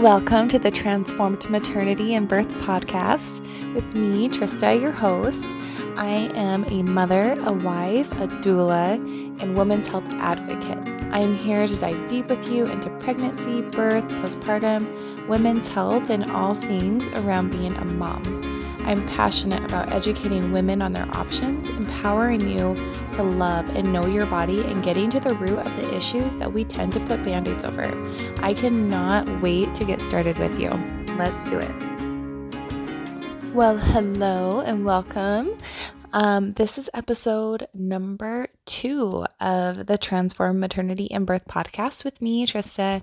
Welcome 0.00 0.48
to 0.48 0.58
the 0.58 0.70
Transformed 0.70 1.44
Maternity 1.50 2.14
and 2.14 2.26
Birth 2.26 2.48
podcast 2.62 3.44
with 3.74 3.94
me, 3.94 4.30
Trista, 4.30 4.80
your 4.80 4.92
host. 4.92 5.44
I 5.98 6.32
am 6.34 6.64
a 6.64 6.82
mother, 6.82 7.38
a 7.44 7.52
wife, 7.52 8.10
a 8.12 8.26
doula, 8.26 8.94
and 9.42 9.54
women's 9.54 9.88
health 9.88 10.08
advocate. 10.12 10.78
I 11.12 11.18
am 11.18 11.36
here 11.36 11.68
to 11.68 11.76
dive 11.76 12.08
deep 12.08 12.30
with 12.30 12.50
you 12.50 12.64
into 12.64 12.88
pregnancy, 13.00 13.60
birth, 13.60 14.08
postpartum, 14.22 15.28
women's 15.28 15.68
health, 15.68 16.08
and 16.08 16.24
all 16.30 16.54
things 16.54 17.06
around 17.08 17.50
being 17.50 17.76
a 17.76 17.84
mom. 17.84 18.59
I'm 18.84 19.06
passionate 19.06 19.64
about 19.64 19.92
educating 19.92 20.52
women 20.52 20.82
on 20.82 20.92
their 20.92 21.08
options, 21.16 21.68
empowering 21.70 22.48
you 22.48 22.74
to 23.14 23.22
love 23.22 23.68
and 23.76 23.92
know 23.92 24.06
your 24.06 24.26
body, 24.26 24.62
and 24.64 24.82
getting 24.82 25.10
to 25.10 25.20
the 25.20 25.34
root 25.34 25.58
of 25.58 25.76
the 25.76 25.94
issues 25.94 26.36
that 26.36 26.52
we 26.52 26.64
tend 26.64 26.92
to 26.92 27.00
put 27.00 27.22
band 27.22 27.48
aids 27.48 27.64
over. 27.64 27.90
I 28.42 28.54
cannot 28.54 29.42
wait 29.42 29.74
to 29.76 29.84
get 29.84 30.00
started 30.00 30.38
with 30.38 30.58
you. 30.58 30.70
Let's 31.16 31.44
do 31.44 31.58
it. 31.58 31.90
Well, 33.54 33.76
hello 33.76 34.60
and 34.60 34.84
welcome. 34.84 35.58
Um, 36.12 36.54
this 36.54 36.76
is 36.76 36.90
episode 36.92 37.68
number 37.72 38.48
two 38.66 39.26
of 39.40 39.86
the 39.86 39.96
Transform 39.96 40.58
Maternity 40.58 41.10
and 41.10 41.26
Birth 41.26 41.46
podcast 41.46 42.04
with 42.04 42.20
me, 42.20 42.46
Trista. 42.46 43.02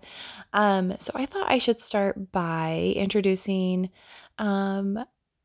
Um, 0.51 0.95
so 0.99 1.11
I 1.15 1.25
thought 1.25 1.49
I 1.49 1.57
should 1.57 1.79
start 1.79 2.31
by 2.31 2.93
introducing 2.95 3.91
um, 4.37 4.99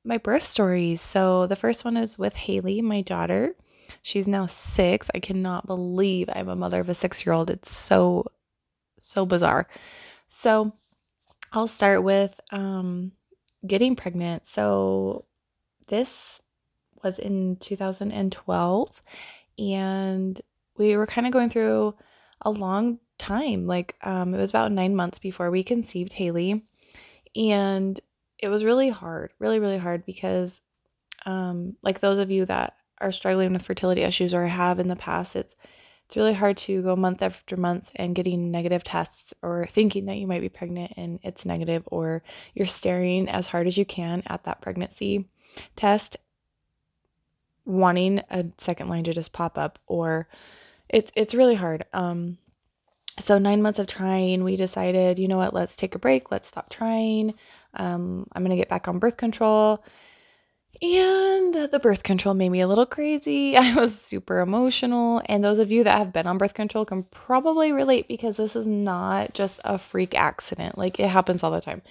my 0.05 0.19
birth 0.19 0.45
stories. 0.45 1.01
So 1.01 1.47
the 1.47 1.57
first 1.57 1.85
one 1.85 1.97
is 1.97 2.19
with 2.19 2.35
Hailee, 2.35 2.83
my 2.83 3.03
daughter. 3.03 3.55
She's 4.03 4.27
now 4.27 4.47
six. 4.47 5.11
I 5.15 5.21
cannot 5.21 5.67
believe 5.67 6.29
I'm 6.33 6.49
a 6.49 6.57
mother 6.57 6.81
of 6.81 6.89
a 6.89 6.95
six 6.95 7.25
year 7.25 7.33
old. 7.33 7.51
It's 7.51 7.71
so, 7.71 8.27
so 8.99 9.27
bizarre. 9.27 9.69
So 10.29 10.73
I'll 11.53 11.69
start 11.69 12.03
with 12.03 12.39
um, 12.51 13.13
getting 13.67 13.97
pregnant. 13.97 14.47
So 14.47 15.27
this 15.89 16.41
was 17.03 17.19
in 17.19 17.57
2012, 17.57 19.03
and 19.59 20.41
we 20.79 20.97
were 20.97 21.07
kind 21.07 21.27
of 21.27 21.33
going 21.33 21.51
through 21.51 21.95
a 22.41 22.51
long 22.51 22.99
time. 23.19 23.67
Like 23.67 23.97
um, 24.03 24.35
it 24.35 24.39
was 24.39 24.51
about 24.51 24.73
nine 24.73 24.97
months 24.97 25.19
before 25.19 25.51
we 25.51 25.63
conceived 25.63 26.13
Hailee. 26.13 26.63
And 27.37 28.01
it 28.43 28.49
was 28.49 28.65
really 28.65 28.91
hard, 28.91 29.33
really, 29.39 29.61
really 29.61 29.79
hard 29.79 30.05
because, 30.05 30.61
um, 31.25 31.77
like 31.83 32.01
those 32.01 32.19
of 32.19 32.31
you 32.31 32.45
that 32.47 32.75
are 33.01 33.13
struggling 33.13 33.53
with 33.53 33.65
fertility 33.65 34.03
issues 34.03 34.35
or 34.35 34.47
have 34.47 34.79
in 34.79 34.89
the 34.89 34.97
past, 34.97 35.37
it's 35.37 35.55
it's 36.07 36.17
really 36.17 36.35
hard 36.35 36.59
to 36.59 36.83
go 36.83 36.95
month 36.95 37.23
after 37.23 37.57
month 37.57 37.91
and 37.97 38.15
getting 38.15 38.51
negative 38.51 38.85
tests 38.85 39.33
or 39.41 39.65
thinking 39.67 40.05
that 40.07 40.19
you 40.19 40.27
might 40.27 40.43
be 40.43 40.49
pregnant 40.51 40.93
and 40.97 41.21
it's 41.23 41.47
negative, 41.47 41.85
or 41.87 42.23
you're 42.55 42.67
staring 42.67 43.29
as 43.29 43.47
hard 43.47 43.67
as 43.67 43.79
you 43.79 43.87
can 43.87 44.23
at 44.27 44.45
that 44.45 44.61
pregnancy 44.61 45.29
test, 45.75 46.19
wanting 47.65 48.19
a 48.31 48.45
second 48.59 48.89
line 48.89 49.05
to 49.05 49.13
just 49.15 49.33
pop 49.33 49.57
up, 49.57 49.79
or 49.87 50.29
it's 50.89 51.11
it's 51.15 51.35
really 51.35 51.55
hard. 51.55 51.87
Um, 51.95 52.39
so 53.19 53.39
nine 53.39 53.63
months 53.63 53.79
of 53.79 53.87
trying, 53.87 54.43
we 54.43 54.57
decided, 54.57 55.19
you 55.19 55.29
know 55.29 55.37
what, 55.37 55.55
let's 55.55 55.77
take 55.77 55.95
a 55.95 55.99
break, 55.99 56.31
let's 56.31 56.49
stop 56.49 56.69
trying. 56.71 57.35
Um, 57.75 58.27
I'm 58.33 58.43
going 58.43 58.51
to 58.51 58.61
get 58.61 58.69
back 58.69 58.89
on 58.89 58.99
birth 58.99 59.17
control. 59.17 59.85
And 60.81 61.55
the 61.55 61.79
birth 61.81 62.03
control 62.03 62.35
made 62.35 62.49
me 62.49 62.61
a 62.61 62.67
little 62.67 62.87
crazy. 62.87 63.57
I 63.57 63.75
was 63.75 63.99
super 63.99 64.41
emotional. 64.41 65.23
And 65.27 65.45
those 65.45 65.59
of 65.59 65.71
you 65.71 65.85
that 65.85 65.99
have 65.99 66.13
been 66.13 66.27
on 66.27 66.39
birth 66.39 66.55
control 66.55 66.85
can 66.85 67.05
probably 67.05 67.73
relate 67.73 68.09
because 68.09 68.37
this 68.37 68.57
is 68.57 68.67
not 68.67 69.35
just 69.35 69.61
a 69.65 69.79
freak 69.79 70.15
accident. 70.15 70.79
Like 70.79 70.99
it 70.99 71.09
happens 71.09 71.43
all 71.43 71.51
the 71.51 71.61
time. 71.61 71.83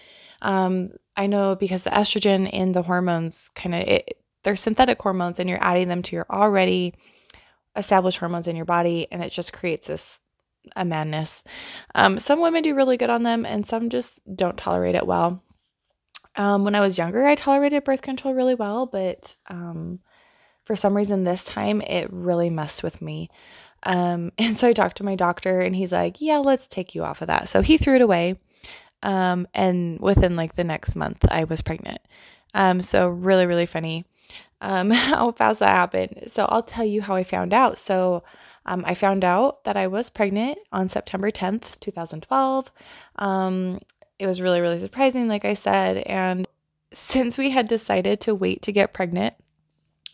Um, 0.41 0.91
I 1.15 1.27
know 1.27 1.55
because 1.55 1.83
the 1.83 1.91
estrogen 1.91 2.49
and 2.51 2.73
the 2.73 2.81
hormones 2.81 3.49
kind 3.53 3.75
of, 3.75 4.01
they're 4.43 4.55
synthetic 4.55 5.01
hormones 5.01 5.39
and 5.39 5.47
you're 5.47 5.63
adding 5.63 5.87
them 5.87 6.01
to 6.01 6.15
your 6.15 6.25
already 6.29 6.95
established 7.75 8.17
hormones 8.17 8.47
in 8.47 8.55
your 8.55 8.65
body. 8.65 9.07
And 9.11 9.23
it 9.23 9.31
just 9.31 9.53
creates 9.53 9.87
this 9.87 10.19
a 10.75 10.85
madness. 10.85 11.43
Um, 11.95 12.19
some 12.19 12.39
women 12.39 12.61
do 12.61 12.75
really 12.75 12.97
good 12.97 13.09
on 13.09 13.23
them 13.23 13.45
and 13.45 13.65
some 13.65 13.89
just 13.89 14.19
don't 14.35 14.57
tolerate 14.57 14.95
it 14.95 15.07
well. 15.07 15.41
Um, 16.35 16.63
when 16.63 16.75
I 16.75 16.79
was 16.79 16.97
younger, 16.97 17.25
I 17.25 17.35
tolerated 17.35 17.83
birth 17.83 18.01
control 18.01 18.33
really 18.33 18.55
well, 18.55 18.85
but 18.85 19.35
um, 19.47 19.99
for 20.63 20.75
some 20.75 20.95
reason 20.95 21.23
this 21.23 21.43
time 21.43 21.81
it 21.81 22.07
really 22.11 22.49
messed 22.49 22.83
with 22.83 23.01
me. 23.01 23.29
Um, 23.83 24.31
and 24.37 24.57
so 24.57 24.67
I 24.67 24.73
talked 24.73 24.97
to 24.97 25.03
my 25.03 25.15
doctor, 25.15 25.59
and 25.59 25.75
he's 25.75 25.91
like, 25.91 26.21
"Yeah, 26.21 26.37
let's 26.37 26.67
take 26.67 26.95
you 26.95 27.03
off 27.03 27.21
of 27.21 27.27
that." 27.27 27.49
So 27.49 27.61
he 27.61 27.77
threw 27.77 27.95
it 27.95 28.01
away. 28.01 28.39
Um, 29.03 29.47
and 29.53 29.99
within 29.99 30.35
like 30.35 30.55
the 30.55 30.63
next 30.63 30.95
month, 30.95 31.25
I 31.29 31.43
was 31.45 31.61
pregnant. 31.61 32.01
Um, 32.53 32.81
so 32.81 33.09
really, 33.09 33.47
really 33.47 33.65
funny 33.65 34.05
um, 34.61 34.89
how 34.91 35.31
fast 35.31 35.59
that 35.59 35.75
happened. 35.75 36.23
So 36.27 36.45
I'll 36.45 36.63
tell 36.63 36.85
you 36.85 37.01
how 37.01 37.15
I 37.15 37.23
found 37.23 37.53
out. 37.53 37.77
So 37.77 38.23
um, 38.65 38.83
I 38.85 38.93
found 38.93 39.25
out 39.25 39.63
that 39.65 39.75
I 39.75 39.87
was 39.87 40.09
pregnant 40.09 40.59
on 40.71 40.87
September 40.87 41.31
10th, 41.31 41.79
2012. 41.79 42.71
Um, 43.17 43.79
it 44.21 44.27
was 44.27 44.39
really, 44.39 44.61
really 44.61 44.77
surprising, 44.77 45.27
like 45.27 45.45
I 45.45 45.55
said. 45.55 45.97
And 45.97 46.47
since 46.93 47.39
we 47.39 47.49
had 47.49 47.67
decided 47.67 48.19
to 48.21 48.35
wait 48.35 48.61
to 48.61 48.71
get 48.71 48.93
pregnant, 48.93 49.33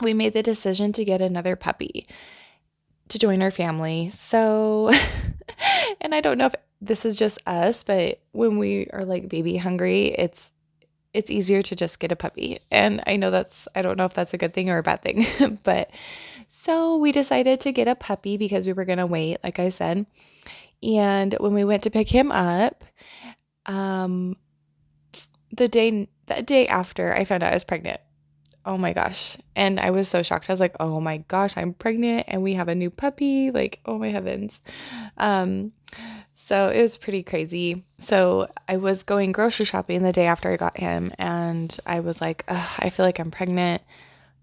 we 0.02 0.14
made 0.14 0.32
the 0.32 0.42
decision 0.42 0.94
to 0.94 1.04
get 1.04 1.20
another 1.20 1.58
puppy 1.58 2.08
to 3.10 3.20
join 3.20 3.42
our 3.42 3.52
family. 3.52 4.10
So, 4.12 4.94
and 6.02 6.16
I 6.16 6.22
don't 6.22 6.38
know 6.38 6.46
if 6.46 6.56
this 6.80 7.06
is 7.06 7.18
just 7.18 7.40
us, 7.46 7.84
but 7.84 8.22
when 8.32 8.58
we 8.58 8.88
are 8.94 9.04
like 9.04 9.28
baby 9.28 9.58
hungry, 9.58 10.16
it's 10.18 10.52
it's 11.14 11.30
easier 11.30 11.62
to 11.64 11.76
just 11.76 12.00
get 12.00 12.14
a 12.14 12.16
puppy. 12.16 12.60
And 12.72 13.04
I 13.08 13.18
know 13.18 13.30
that's 13.30 13.68
I 13.76 13.82
don't 13.82 13.98
know 13.98 14.06
if 14.06 14.14
that's 14.14 14.34
a 14.34 14.38
good 14.38 14.54
thing 14.54 14.70
or 14.70 14.78
a 14.78 14.84
bad 14.84 15.02
thing, 15.02 15.60
but 15.66 15.90
so 16.48 16.96
we 16.96 17.12
decided 17.12 17.60
to 17.60 17.74
get 17.74 17.90
a 17.90 17.96
puppy 17.96 18.38
because 18.38 18.68
we 18.68 18.72
were 18.72 18.86
going 18.86 19.00
to 19.00 19.06
wait, 19.06 19.40
like 19.44 19.60
I 19.60 19.68
said. 19.68 20.06
And 20.82 21.34
when 21.42 21.54
we 21.54 21.66
went 21.66 21.84
to 21.84 21.90
pick 21.90 22.08
him 22.08 22.32
up, 22.32 22.86
um, 23.68 24.38
the 25.56 25.68
day 25.68 26.08
that 26.28 26.46
day 26.46 26.68
after 26.68 27.14
I 27.14 27.24
found 27.26 27.44
out 27.44 27.52
I 27.52 27.56
was 27.56 27.64
pregnant. 27.64 28.02
Oh 28.66 28.78
my 28.78 28.92
gosh. 28.92 29.38
And 29.56 29.80
I 29.80 29.92
was 29.92 30.10
so 30.10 30.24
shocked. 30.24 30.50
I 30.50 30.54
was 30.54 30.60
like, 30.60 30.76
"Oh 30.80 31.00
my 31.00 31.18
gosh, 31.30 31.56
I'm 31.56 31.74
pregnant 31.74 32.26
and 32.28 32.44
we 32.44 32.56
have 32.56 32.68
a 32.68 32.76
new 32.76 32.90
puppy." 32.90 33.52
Like, 33.52 33.80
"Oh 33.86 33.98
my 33.98 34.10
heavens." 34.10 34.60
Um 35.18 35.72
so 36.34 36.70
it 36.70 36.82
was 36.82 36.98
pretty 36.98 37.24
crazy. 37.24 37.84
So 37.98 38.48
I 38.68 38.78
was 38.78 39.04
going 39.04 39.32
grocery 39.32 39.66
shopping 39.66 40.04
the 40.04 40.14
day 40.14 40.28
after 40.28 40.52
I 40.52 40.56
got 40.56 40.78
him 40.78 41.12
and 41.18 41.78
I 41.86 42.00
was 42.00 42.22
like, 42.22 42.46
I 42.48 42.90
feel 42.90 43.06
like 43.06 43.20
I'm 43.20 43.32
pregnant, 43.32 43.82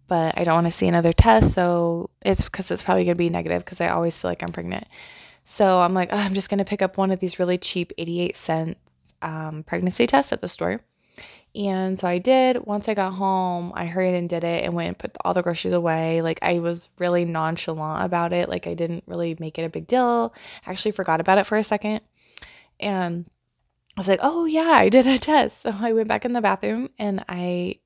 but 0.07 0.37
I 0.37 0.45
don't 0.45 0.55
want 0.55 0.67
to 0.67 0.73
see 0.73 0.87
another 0.87 1.13
test, 1.13 1.55
so 1.55 2.11
it's 2.21 2.45
because 2.45 2.71
it's 2.71 2.83
probably 2.83 3.05
going 3.05 3.15
to 3.15 3.19
be 3.19 3.31
negative 3.31 3.65
because 3.65 3.81
I 3.81 3.89
always 3.89 4.19
feel 4.19 4.31
like 4.31 4.43
I'm 4.43 4.53
pregnant. 4.53 4.87
So 5.45 5.79
I'm 5.81 5.95
like, 5.95 6.13
I'm 6.13 6.35
just 6.35 6.51
going 6.51 6.59
to 6.59 6.65
pick 6.65 6.83
up 6.83 6.99
one 6.99 7.11
of 7.11 7.21
these 7.21 7.39
really 7.39 7.59
cheap 7.59 7.93
88 7.97 8.37
cent 8.37 8.79
um, 9.25 9.65
pregnancy 9.65 10.07
test 10.07 10.33
at 10.33 10.41
the 10.41 10.49
store. 10.49 10.81
And 11.57 11.99
so 11.99 12.09
I 12.09 12.19
did. 12.19 12.67
Once 12.67 12.89
I 12.89 12.95
got 12.95 13.13
home, 13.13 13.73
I 13.77 13.87
hurried 13.87 14.15
and 14.15 14.29
did 14.29 14.43
it 14.43 14.65
and 14.65 14.75
went 14.75 14.89
and 14.89 14.99
put 14.99 15.17
all 15.25 15.35
the 15.35 15.43
groceries 15.43 15.75
away. 15.75 16.21
Like 16.21 16.41
I 16.43 16.59
was 16.59 16.89
really 16.99 17.25
nonchalant 17.25 18.05
about 18.05 18.33
it. 18.33 18.49
Like 18.49 18.67
I 18.67 18.75
didn't 18.75 19.05
really 19.07 19.37
make 19.39 19.59
it 19.59 19.63
a 19.63 19.69
big 19.69 19.87
deal. 19.87 20.35
I 20.67 20.71
actually 20.71 20.91
forgot 20.93 21.21
about 21.21 21.39
it 21.39 21.47
for 21.47 21.57
a 21.57 21.65
second. 21.65 22.01
And 22.81 23.27
I 23.97 24.01
was 24.01 24.09
like, 24.09 24.19
oh 24.23 24.47
yeah, 24.47 24.63
I 24.63 24.89
did 24.89 25.07
a 25.07 25.19
test. 25.19 25.63
So 25.63 25.73
I 25.73 25.93
went 25.93 26.09
back 26.09 26.25
in 26.25 26.33
the 26.33 26.41
bathroom 26.41 26.91
and 26.99 27.25
I 27.29 27.79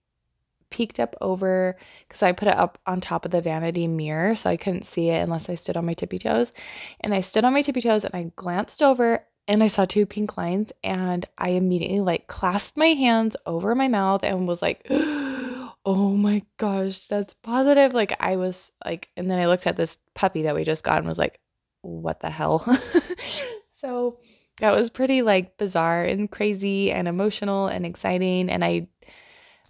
peeked 0.70 1.00
up 1.00 1.14
over 1.20 1.76
because 2.06 2.22
I 2.22 2.32
put 2.32 2.48
it 2.48 2.56
up 2.56 2.78
on 2.86 3.00
top 3.00 3.24
of 3.24 3.30
the 3.30 3.40
vanity 3.40 3.86
mirror 3.86 4.34
so 4.36 4.50
I 4.50 4.56
couldn't 4.56 4.84
see 4.84 5.08
it 5.08 5.22
unless 5.22 5.48
I 5.48 5.54
stood 5.54 5.76
on 5.76 5.86
my 5.86 5.94
tippy 5.94 6.18
toes. 6.18 6.52
And 7.00 7.12
I 7.14 7.20
stood 7.20 7.44
on 7.44 7.52
my 7.52 7.62
tippy 7.62 7.82
toes 7.82 8.04
and 8.04 8.14
I 8.14 8.32
glanced 8.36 8.82
over 8.82 9.26
and 9.48 9.62
I 9.64 9.68
saw 9.68 9.86
two 9.86 10.04
pink 10.04 10.36
lines 10.36 10.72
and 10.84 11.26
I 11.38 11.50
immediately 11.50 12.00
like 12.00 12.26
clasped 12.26 12.76
my 12.76 12.88
hands 12.88 13.34
over 13.46 13.74
my 13.74 13.88
mouth 13.88 14.22
and 14.22 14.46
was 14.46 14.60
like, 14.60 14.86
oh 14.90 16.14
my 16.16 16.42
gosh, 16.58 17.08
that's 17.08 17.34
positive. 17.42 17.94
Like 17.94 18.14
I 18.20 18.36
was 18.36 18.70
like, 18.84 19.08
and 19.16 19.30
then 19.30 19.38
I 19.38 19.46
looked 19.46 19.66
at 19.66 19.76
this 19.76 19.96
puppy 20.14 20.42
that 20.42 20.54
we 20.54 20.64
just 20.64 20.84
got 20.84 20.98
and 20.98 21.08
was 21.08 21.16
like, 21.16 21.40
what 21.80 22.20
the 22.20 22.28
hell? 22.28 22.58
so 23.80 24.18
that 24.60 24.76
was 24.76 24.90
pretty 24.90 25.22
like 25.22 25.56
bizarre 25.56 26.04
and 26.04 26.30
crazy 26.30 26.92
and 26.92 27.08
emotional 27.08 27.68
and 27.68 27.86
exciting. 27.86 28.50
And 28.50 28.62
I, 28.62 28.88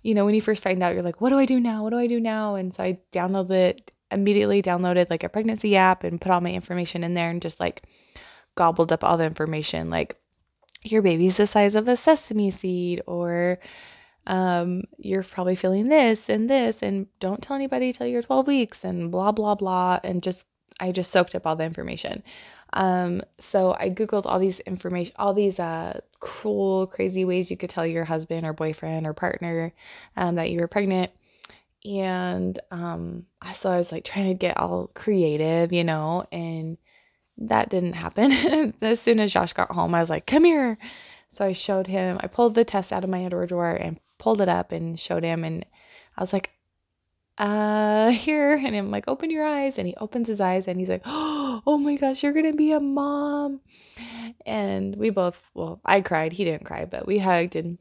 you 0.02 0.12
know, 0.12 0.24
when 0.24 0.34
you 0.34 0.42
first 0.42 0.62
find 0.62 0.82
out, 0.82 0.94
you're 0.94 1.04
like, 1.04 1.20
what 1.20 1.28
do 1.30 1.38
I 1.38 1.44
do 1.44 1.60
now? 1.60 1.84
What 1.84 1.90
do 1.90 1.98
I 1.98 2.08
do 2.08 2.18
now? 2.18 2.56
And 2.56 2.74
so 2.74 2.82
I 2.82 2.98
downloaded 3.12 3.50
it, 3.50 3.92
immediately 4.10 4.60
downloaded 4.60 5.08
like 5.08 5.22
a 5.22 5.28
pregnancy 5.28 5.76
app 5.76 6.02
and 6.02 6.20
put 6.20 6.32
all 6.32 6.40
my 6.40 6.50
information 6.50 7.04
in 7.04 7.14
there 7.14 7.30
and 7.30 7.40
just 7.40 7.60
like 7.60 7.84
gobbled 8.58 8.92
up 8.92 9.04
all 9.04 9.16
the 9.16 9.24
information 9.24 9.88
like 9.88 10.16
your 10.82 11.00
baby's 11.00 11.36
the 11.36 11.46
size 11.46 11.76
of 11.76 11.86
a 11.86 11.96
sesame 11.96 12.50
seed 12.50 13.00
or 13.06 13.60
um, 14.26 14.82
you're 14.98 15.22
probably 15.22 15.54
feeling 15.54 15.88
this 15.88 16.28
and 16.28 16.50
this 16.50 16.82
and 16.82 17.06
don't 17.20 17.40
tell 17.40 17.54
anybody 17.54 17.92
till 17.92 18.06
you're 18.06 18.22
12 18.22 18.48
weeks 18.48 18.84
and 18.84 19.12
blah 19.12 19.30
blah 19.30 19.54
blah 19.54 20.00
and 20.02 20.22
just 20.24 20.44
I 20.80 20.92
just 20.92 21.10
soaked 21.10 21.34
up 21.34 21.46
all 21.46 21.56
the 21.56 21.64
information. 21.64 22.22
Um, 22.72 23.22
so 23.38 23.76
I 23.78 23.90
googled 23.90 24.26
all 24.26 24.38
these 24.38 24.60
information, 24.60 25.14
all 25.18 25.32
these 25.32 25.58
uh, 25.58 26.00
cool, 26.20 26.86
crazy 26.86 27.24
ways 27.24 27.50
you 27.50 27.56
could 27.56 27.70
tell 27.70 27.86
your 27.86 28.04
husband 28.04 28.46
or 28.46 28.52
boyfriend 28.52 29.06
or 29.06 29.14
partner 29.14 29.72
um, 30.16 30.34
that 30.34 30.50
you 30.50 30.60
were 30.60 30.68
pregnant. 30.68 31.10
And 31.84 32.58
um, 32.70 33.26
so 33.54 33.70
I 33.70 33.78
was 33.78 33.92
like 33.92 34.04
trying 34.04 34.28
to 34.28 34.34
get 34.34 34.58
all 34.58 34.90
creative, 34.94 35.72
you 35.72 35.84
know, 35.84 36.26
and 36.30 36.76
that 37.38 37.70
didn't 37.70 37.94
happen. 37.94 38.74
as 38.80 39.00
soon 39.00 39.20
as 39.20 39.32
Josh 39.32 39.52
got 39.52 39.70
home, 39.70 39.94
I 39.94 40.00
was 40.00 40.10
like, 40.10 40.26
"Come 40.26 40.44
here." 40.44 40.78
So 41.28 41.44
I 41.44 41.52
showed 41.52 41.86
him. 41.86 42.18
I 42.20 42.26
pulled 42.26 42.54
the 42.54 42.64
test 42.64 42.92
out 42.92 43.04
of 43.04 43.10
my 43.10 43.24
underwear 43.24 43.46
drawer 43.46 43.74
and 43.74 44.00
pulled 44.18 44.40
it 44.40 44.48
up 44.48 44.72
and 44.72 44.98
showed 44.98 45.24
him, 45.24 45.44
and 45.44 45.64
I 46.16 46.22
was 46.22 46.32
like, 46.32 46.50
uh 47.38 48.10
here 48.10 48.54
and 48.54 48.74
i'm 48.74 48.90
like 48.90 49.06
open 49.06 49.30
your 49.30 49.46
eyes 49.46 49.78
and 49.78 49.86
he 49.86 49.94
opens 50.00 50.26
his 50.26 50.40
eyes 50.40 50.66
and 50.66 50.80
he's 50.80 50.88
like 50.88 51.02
oh 51.06 51.78
my 51.80 51.94
gosh 51.96 52.22
you're 52.22 52.32
gonna 52.32 52.52
be 52.52 52.72
a 52.72 52.80
mom 52.80 53.60
and 54.44 54.96
we 54.96 55.08
both 55.08 55.40
well 55.54 55.80
i 55.84 56.00
cried 56.00 56.32
he 56.32 56.44
didn't 56.44 56.64
cry 56.66 56.84
but 56.84 57.06
we 57.06 57.18
hugged 57.18 57.54
and 57.54 57.78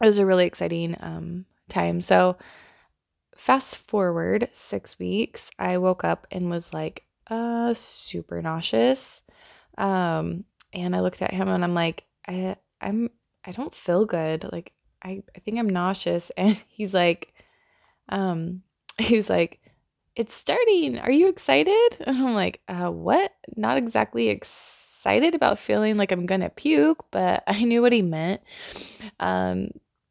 it 0.00 0.06
was 0.06 0.18
a 0.18 0.26
really 0.26 0.44
exciting 0.44 0.96
um 1.00 1.44
time 1.68 2.00
so 2.00 2.36
fast 3.36 3.76
forward 3.76 4.48
six 4.52 4.98
weeks 4.98 5.50
i 5.56 5.78
woke 5.78 6.02
up 6.02 6.26
and 6.32 6.50
was 6.50 6.72
like 6.74 7.04
uh 7.30 7.72
super 7.74 8.42
nauseous 8.42 9.22
um 9.78 10.44
and 10.72 10.94
i 10.94 11.00
looked 11.00 11.22
at 11.22 11.32
him 11.32 11.48
and 11.48 11.64
i'm 11.64 11.74
like 11.74 12.04
i 12.28 12.56
i'm 12.80 13.08
i 13.44 13.52
don't 13.52 13.74
feel 13.74 14.04
good 14.04 14.44
like 14.52 14.72
i 15.02 15.22
i 15.36 15.38
think 15.40 15.58
i'm 15.58 15.68
nauseous 15.68 16.30
and 16.36 16.62
he's 16.68 16.92
like 16.92 17.32
um 18.08 18.62
he 19.00 19.16
was 19.16 19.30
like, 19.30 19.60
It's 20.14 20.34
starting. 20.34 20.98
Are 20.98 21.10
you 21.10 21.28
excited? 21.28 21.96
And 22.06 22.16
I'm 22.16 22.34
like, 22.34 22.60
uh, 22.68 22.90
What? 22.90 23.32
Not 23.56 23.78
exactly 23.78 24.28
excited 24.28 25.34
about 25.34 25.58
feeling 25.58 25.96
like 25.96 26.12
I'm 26.12 26.26
to 26.40 26.50
puke, 26.50 27.04
but 27.10 27.42
I 27.46 27.64
knew 27.64 27.82
what 27.82 27.92
he 27.92 28.02
meant. 28.02 28.42
Um, 29.18 29.70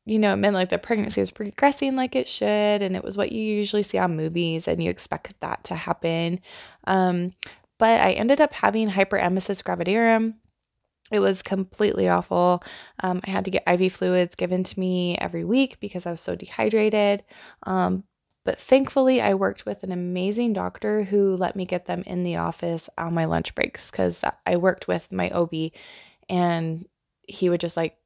you 0.09 0.17
know, 0.17 0.33
it 0.33 0.37
meant 0.37 0.55
like 0.55 0.69
the 0.69 0.79
pregnancy 0.79 1.21
was 1.21 1.29
progressing 1.29 1.95
like 1.95 2.15
it 2.15 2.27
should, 2.27 2.81
and 2.81 2.95
it 2.95 3.03
was 3.03 3.15
what 3.15 3.31
you 3.31 3.41
usually 3.41 3.83
see 3.83 3.99
on 3.99 4.15
movies, 4.15 4.67
and 4.67 4.81
you 4.81 4.89
expect 4.89 5.39
that 5.39 5.63
to 5.65 5.75
happen. 5.75 6.39
Um, 6.85 7.33
but 7.77 8.01
I 8.01 8.13
ended 8.13 8.41
up 8.41 8.53
having 8.53 8.89
hyperemesis 8.89 9.61
gravidarum. 9.61 10.35
It 11.11 11.19
was 11.19 11.43
completely 11.43 12.07
awful. 12.07 12.63
Um, 13.03 13.21
I 13.25 13.29
had 13.29 13.45
to 13.45 13.51
get 13.51 13.63
IV 13.67 13.93
fluids 13.93 14.35
given 14.35 14.63
to 14.63 14.79
me 14.79 15.15
every 15.17 15.43
week 15.43 15.79
because 15.79 16.05
I 16.05 16.11
was 16.11 16.21
so 16.21 16.35
dehydrated. 16.35 17.23
Um, 17.63 18.03
but 18.45 18.59
thankfully, 18.59 19.21
I 19.21 19.35
worked 19.35 19.65
with 19.65 19.83
an 19.83 19.91
amazing 19.91 20.53
doctor 20.53 21.03
who 21.03 21.35
let 21.35 21.55
me 21.55 21.65
get 21.65 21.85
them 21.85 22.03
in 22.07 22.23
the 22.23 22.37
office 22.37 22.89
on 22.97 23.13
my 23.13 23.25
lunch 23.25 23.53
breaks 23.53 23.91
because 23.91 24.23
I 24.45 24.57
worked 24.57 24.87
with 24.87 25.11
my 25.11 25.29
OB 25.29 25.71
and 26.27 26.87
he 27.27 27.49
would 27.49 27.61
just 27.61 27.77
like 27.77 27.98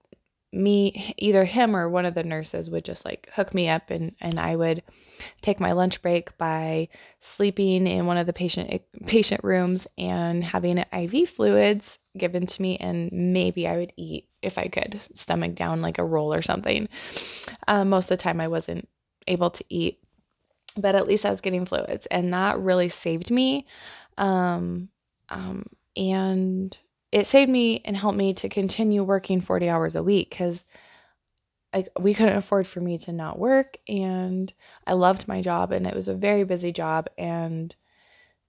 me 0.53 1.13
either 1.17 1.45
him 1.45 1.75
or 1.75 1.89
one 1.89 2.05
of 2.05 2.13
the 2.13 2.23
nurses 2.23 2.69
would 2.69 2.85
just 2.85 3.03
like 3.03 3.29
hook 3.33 3.53
me 3.53 3.67
up 3.67 3.89
and 3.89 4.15
and 4.21 4.39
I 4.39 4.55
would 4.55 4.83
take 5.41 5.59
my 5.59 5.71
lunch 5.71 6.01
break 6.01 6.37
by 6.37 6.89
sleeping 7.19 7.87
in 7.87 8.05
one 8.05 8.17
of 8.17 8.27
the 8.27 8.33
patient 8.33 8.81
patient 9.05 9.43
rooms 9.43 9.87
and 9.97 10.43
having 10.43 10.83
IV 10.93 11.29
fluids 11.29 11.97
given 12.17 12.45
to 12.45 12.61
me 12.61 12.77
and 12.77 13.11
maybe 13.11 13.67
I 13.67 13.77
would 13.77 13.93
eat 13.97 14.29
if 14.41 14.57
I 14.57 14.67
could 14.67 15.01
stomach 15.15 15.55
down 15.55 15.81
like 15.81 15.97
a 15.97 16.05
roll 16.05 16.33
or 16.33 16.41
something. 16.41 16.87
Um, 17.67 17.89
most 17.89 18.05
of 18.05 18.17
the 18.17 18.23
time 18.23 18.39
I 18.39 18.47
wasn't 18.47 18.87
able 19.27 19.49
to 19.49 19.63
eat 19.69 19.99
but 20.77 20.95
at 20.95 21.07
least 21.07 21.25
I 21.25 21.31
was 21.31 21.41
getting 21.41 21.65
fluids, 21.65 22.07
and 22.07 22.33
that 22.33 22.59
really 22.59 22.89
saved 22.89 23.31
me. 23.31 23.65
Um, 24.17 24.89
um, 25.29 25.65
and 25.95 26.75
it 27.13 27.27
saved 27.27 27.51
me 27.51 27.79
and 27.85 27.95
helped 27.95 28.17
me 28.17 28.33
to 28.33 28.49
continue 28.49 29.03
working 29.03 29.39
40 29.39 29.69
hours 29.69 29.95
a 29.95 30.01
week 30.01 30.31
because 30.31 30.65
like 31.71 31.87
we 31.99 32.15
couldn't 32.15 32.37
afford 32.37 32.65
for 32.65 32.81
me 32.81 32.97
to 32.97 33.11
not 33.11 33.37
work 33.37 33.77
and 33.87 34.51
I 34.87 34.93
loved 34.93 35.27
my 35.27 35.39
job 35.39 35.71
and 35.71 35.85
it 35.85 35.93
was 35.93 36.07
a 36.07 36.15
very 36.15 36.43
busy 36.43 36.71
job 36.71 37.07
and 37.15 37.75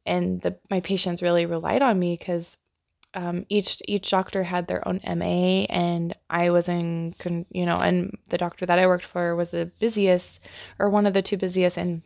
and 0.07 0.41
the 0.41 0.57
my 0.71 0.81
patients 0.81 1.21
really 1.21 1.45
relied 1.45 1.83
on 1.83 1.99
me 1.99 2.17
because 2.17 2.57
um, 3.13 3.45
each 3.51 3.83
each 3.87 4.11
doctor 4.11 4.43
had 4.43 4.67
their 4.67 4.87
own 4.89 5.01
MA, 5.07 5.67
and 5.71 6.17
I 6.29 6.51
was 6.51 6.69
in, 6.69 7.15
you 7.53 7.65
know, 7.65 7.79
and 7.79 8.19
the 8.29 8.39
doctor 8.39 8.67
that 8.67 8.81
I 8.81 8.89
worked 8.89 9.05
for 9.05 9.37
was 9.37 9.53
the 9.53 9.71
busiest, 9.79 10.41
or 10.81 10.91
one 10.91 11.07
of 11.07 11.15
the 11.15 11.23
two 11.23 11.37
busiest, 11.37 11.79
and 11.79 12.03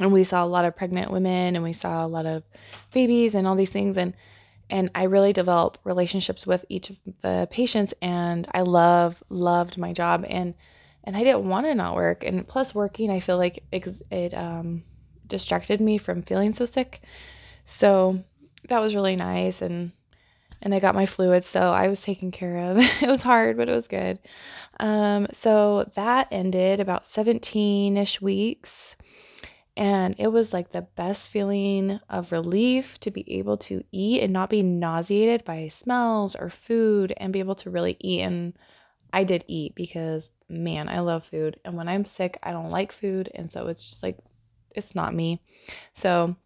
and 0.00 0.10
we 0.10 0.24
saw 0.24 0.42
a 0.42 0.46
lot 0.46 0.64
of 0.64 0.74
pregnant 0.74 1.10
women 1.10 1.54
and 1.54 1.62
we 1.62 1.74
saw 1.74 2.04
a 2.04 2.08
lot 2.08 2.24
of 2.24 2.44
babies 2.92 3.34
and 3.34 3.46
all 3.46 3.54
these 3.54 3.70
things 3.70 3.98
and 3.98 4.14
and 4.72 4.90
I 4.94 5.04
really 5.04 5.34
developed 5.34 5.80
relationships 5.84 6.46
with 6.46 6.64
each 6.70 6.88
of 6.88 6.98
the 7.20 7.46
patients 7.50 7.92
and 8.00 8.48
I 8.52 8.62
love 8.62 9.22
loved 9.28 9.76
my 9.76 9.92
job 9.92 10.24
and 10.26 10.54
and 11.04 11.14
I 11.14 11.24
didn't 11.24 11.48
want 11.48 11.66
to 11.66 11.74
not 11.74 11.94
work. 11.94 12.24
And 12.24 12.48
plus 12.48 12.74
working 12.74 13.10
I 13.10 13.20
feel 13.20 13.36
like 13.36 13.62
it, 13.70 13.86
it 14.10 14.34
um 14.34 14.82
distracted 15.26 15.80
me 15.80 15.98
from 15.98 16.22
feeling 16.22 16.54
so 16.54 16.64
sick. 16.64 17.02
So 17.66 18.24
that 18.70 18.80
was 18.80 18.94
really 18.94 19.14
nice 19.14 19.60
and 19.60 19.92
and 20.62 20.74
I 20.74 20.78
got 20.78 20.94
my 20.94 21.04
fluids 21.04 21.48
so 21.48 21.60
I 21.60 21.88
was 21.88 22.00
taken 22.00 22.30
care 22.30 22.56
of. 22.56 22.78
It 23.02 23.08
was 23.08 23.20
hard 23.20 23.58
but 23.58 23.68
it 23.68 23.74
was 23.74 23.86
good. 23.86 24.18
Um 24.80 25.26
so 25.34 25.90
that 25.96 26.28
ended 26.30 26.80
about 26.80 27.04
17ish 27.04 28.22
weeks 28.22 28.96
and 29.76 30.14
it 30.18 30.28
was 30.28 30.52
like 30.52 30.70
the 30.70 30.82
best 30.82 31.30
feeling 31.30 31.98
of 32.08 32.30
relief 32.30 33.00
to 33.00 33.10
be 33.10 33.24
able 33.38 33.56
to 33.58 33.82
eat 33.90 34.22
and 34.22 34.32
not 34.32 34.50
be 34.50 34.62
nauseated 34.62 35.44
by 35.44 35.68
smells 35.68 36.34
or 36.34 36.50
food 36.50 37.14
and 37.16 37.32
be 37.32 37.38
able 37.38 37.54
to 37.56 37.70
really 37.70 37.96
eat. 38.00 38.20
And 38.20 38.52
I 39.12 39.24
did 39.24 39.44
eat 39.48 39.74
because, 39.74 40.30
man, 40.48 40.88
I 40.88 41.00
love 41.00 41.24
food. 41.24 41.58
And 41.64 41.74
when 41.74 41.88
I'm 41.88 42.04
sick, 42.04 42.38
I 42.42 42.52
don't 42.52 42.70
like 42.70 42.92
food. 42.92 43.30
And 43.34 43.50
so 43.50 43.68
it's 43.68 43.88
just 43.88 44.02
like, 44.02 44.18
it's 44.74 44.94
not 44.94 45.14
me. 45.14 45.40
So 45.94 46.36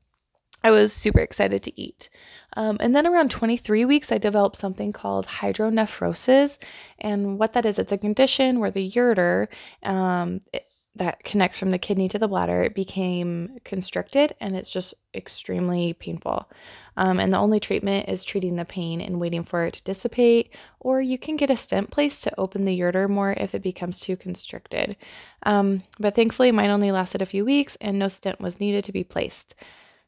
I 0.63 0.71
was 0.71 0.93
super 0.93 1.21
excited 1.21 1.65
to 1.65 1.81
eat. 1.81 2.09
Um, 2.57 2.77
and 2.79 2.95
then 2.95 3.09
around 3.09 3.33
23 3.33 3.85
weeks, 3.85 4.13
I 4.13 4.19
developed 4.19 4.59
something 4.59 4.93
called 4.93 5.27
hydronephrosis. 5.27 6.59
And 7.01 7.41
what 7.41 7.55
that 7.55 7.67
is, 7.67 7.79
it's 7.79 7.93
a 7.93 7.99
condition 7.99 8.61
where 8.61 8.71
the 8.71 8.89
ureter, 8.89 9.49
um, 9.83 10.43
it, 10.53 10.67
that 10.97 11.25
connects 11.25 11.59
from 11.59 11.71
the 11.71 11.79
kidney 11.79 12.09
to 12.09 12.19
the 12.19 12.29
bladder, 12.29 12.63
it 12.63 12.75
became 12.75 13.59
constricted 13.65 14.35
and 14.41 14.57
it's 14.57 14.71
just 14.71 14.95
extremely 15.15 15.93
painful. 15.93 16.51
Um, 16.97 17.21
and 17.21 17.33
the 17.33 17.39
only 17.39 17.61
treatment 17.61 18.09
is 18.09 18.25
treating 18.25 18.57
the 18.57 18.65
pain 18.65 19.01
and 19.01 19.21
waiting 19.21 19.45
for 19.45 19.65
it 19.65 19.75
to 19.75 19.83
dissipate, 19.83 20.53
or 20.81 21.01
you 21.01 21.19
can 21.19 21.37
get 21.37 21.51
a 21.51 21.57
stent 21.57 21.91
placed 21.91 22.23
to 22.25 22.41
open 22.41 22.65
the 22.65 22.79
ureter 22.79 23.09
more 23.09 23.33
if 23.37 23.55
it 23.55 23.63
becomes 23.63 24.01
too 24.01 24.17
constricted. 24.17 24.97
Um, 25.43 25.83
but 25.99 26.15
thankfully, 26.15 26.51
mine 26.51 26.71
only 26.71 26.91
lasted 26.91 27.21
a 27.23 27.27
few 27.27 27.45
weeks 27.45 27.77
and 27.81 27.99
no 27.99 28.09
stent 28.09 28.41
was 28.41 28.61
needed 28.61 28.85
to 28.85 28.93
be 28.93 29.05
placed. 29.05 29.55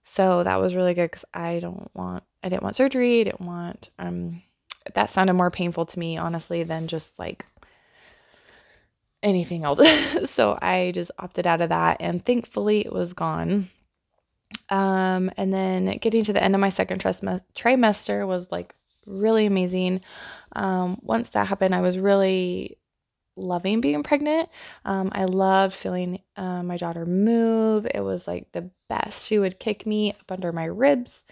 So 0.03 0.43
that 0.43 0.61
was 0.61 0.75
really 0.75 0.95
good 0.95 1.11
because 1.11 1.27
I 1.35 1.61
don't 1.61 1.91
want, 1.95 2.25
I 2.43 2.49
didn't 2.49 2.62
want 2.62 2.77
surgery. 2.77 3.21
I 3.21 3.25
didn't 3.25 3.47
want, 3.47 3.91
um, 3.99 4.43
that 4.95 5.11
sounded 5.11 5.35
more 5.35 5.51
painful 5.51 5.85
to 5.85 5.99
me, 5.99 6.17
honestly, 6.17 6.62
than 6.62 6.89
just 6.89 7.19
like 7.19 7.45
anything 9.23 9.65
else. 9.65 9.81
so 10.31 10.59
I 10.61 10.93
just 10.95 11.11
opted 11.19 11.47
out 11.47 11.61
of 11.61 11.71
that 11.71 11.99
and 12.01 12.25
thankfully 12.25 12.81
it 12.81 12.93
was 12.93 13.13
gone. 13.13 13.71
Um, 14.71 15.31
and 15.37 15.53
then 15.53 15.99
getting 15.99 16.25
to 16.25 16.33
the 16.33 16.43
end 16.43 16.55
of 16.55 16.61
my 16.61 16.69
second 16.69 17.03
trimester 17.03 18.27
was 18.27 18.51
like 18.51 18.75
really 19.07 19.47
amazing. 19.47 20.03
Um, 20.53 20.99
once 21.03 21.31
that 21.31 21.49
happened, 21.49 21.75
I 21.75 21.81
was 21.81 21.99
really 21.99 22.79
loving 23.37 23.81
being 23.81 24.03
pregnant. 24.03 24.49
Um, 24.85 25.11
I 25.13 25.25
loved 25.25 25.75
feeling 25.75 26.21
uh, 26.37 26.63
my 26.63 26.77
daughter 26.77 27.07
move. 27.07 27.87
It 27.95 28.01
was 28.01 28.27
like 28.27 28.53
the 28.53 28.71
best. 28.89 29.27
She 29.27 29.39
would 29.39 29.59
kick 29.59 29.87
me 29.87 30.13
up 30.13 30.31
under 30.31 30.53
my 30.53 30.65
ribs 30.65 31.23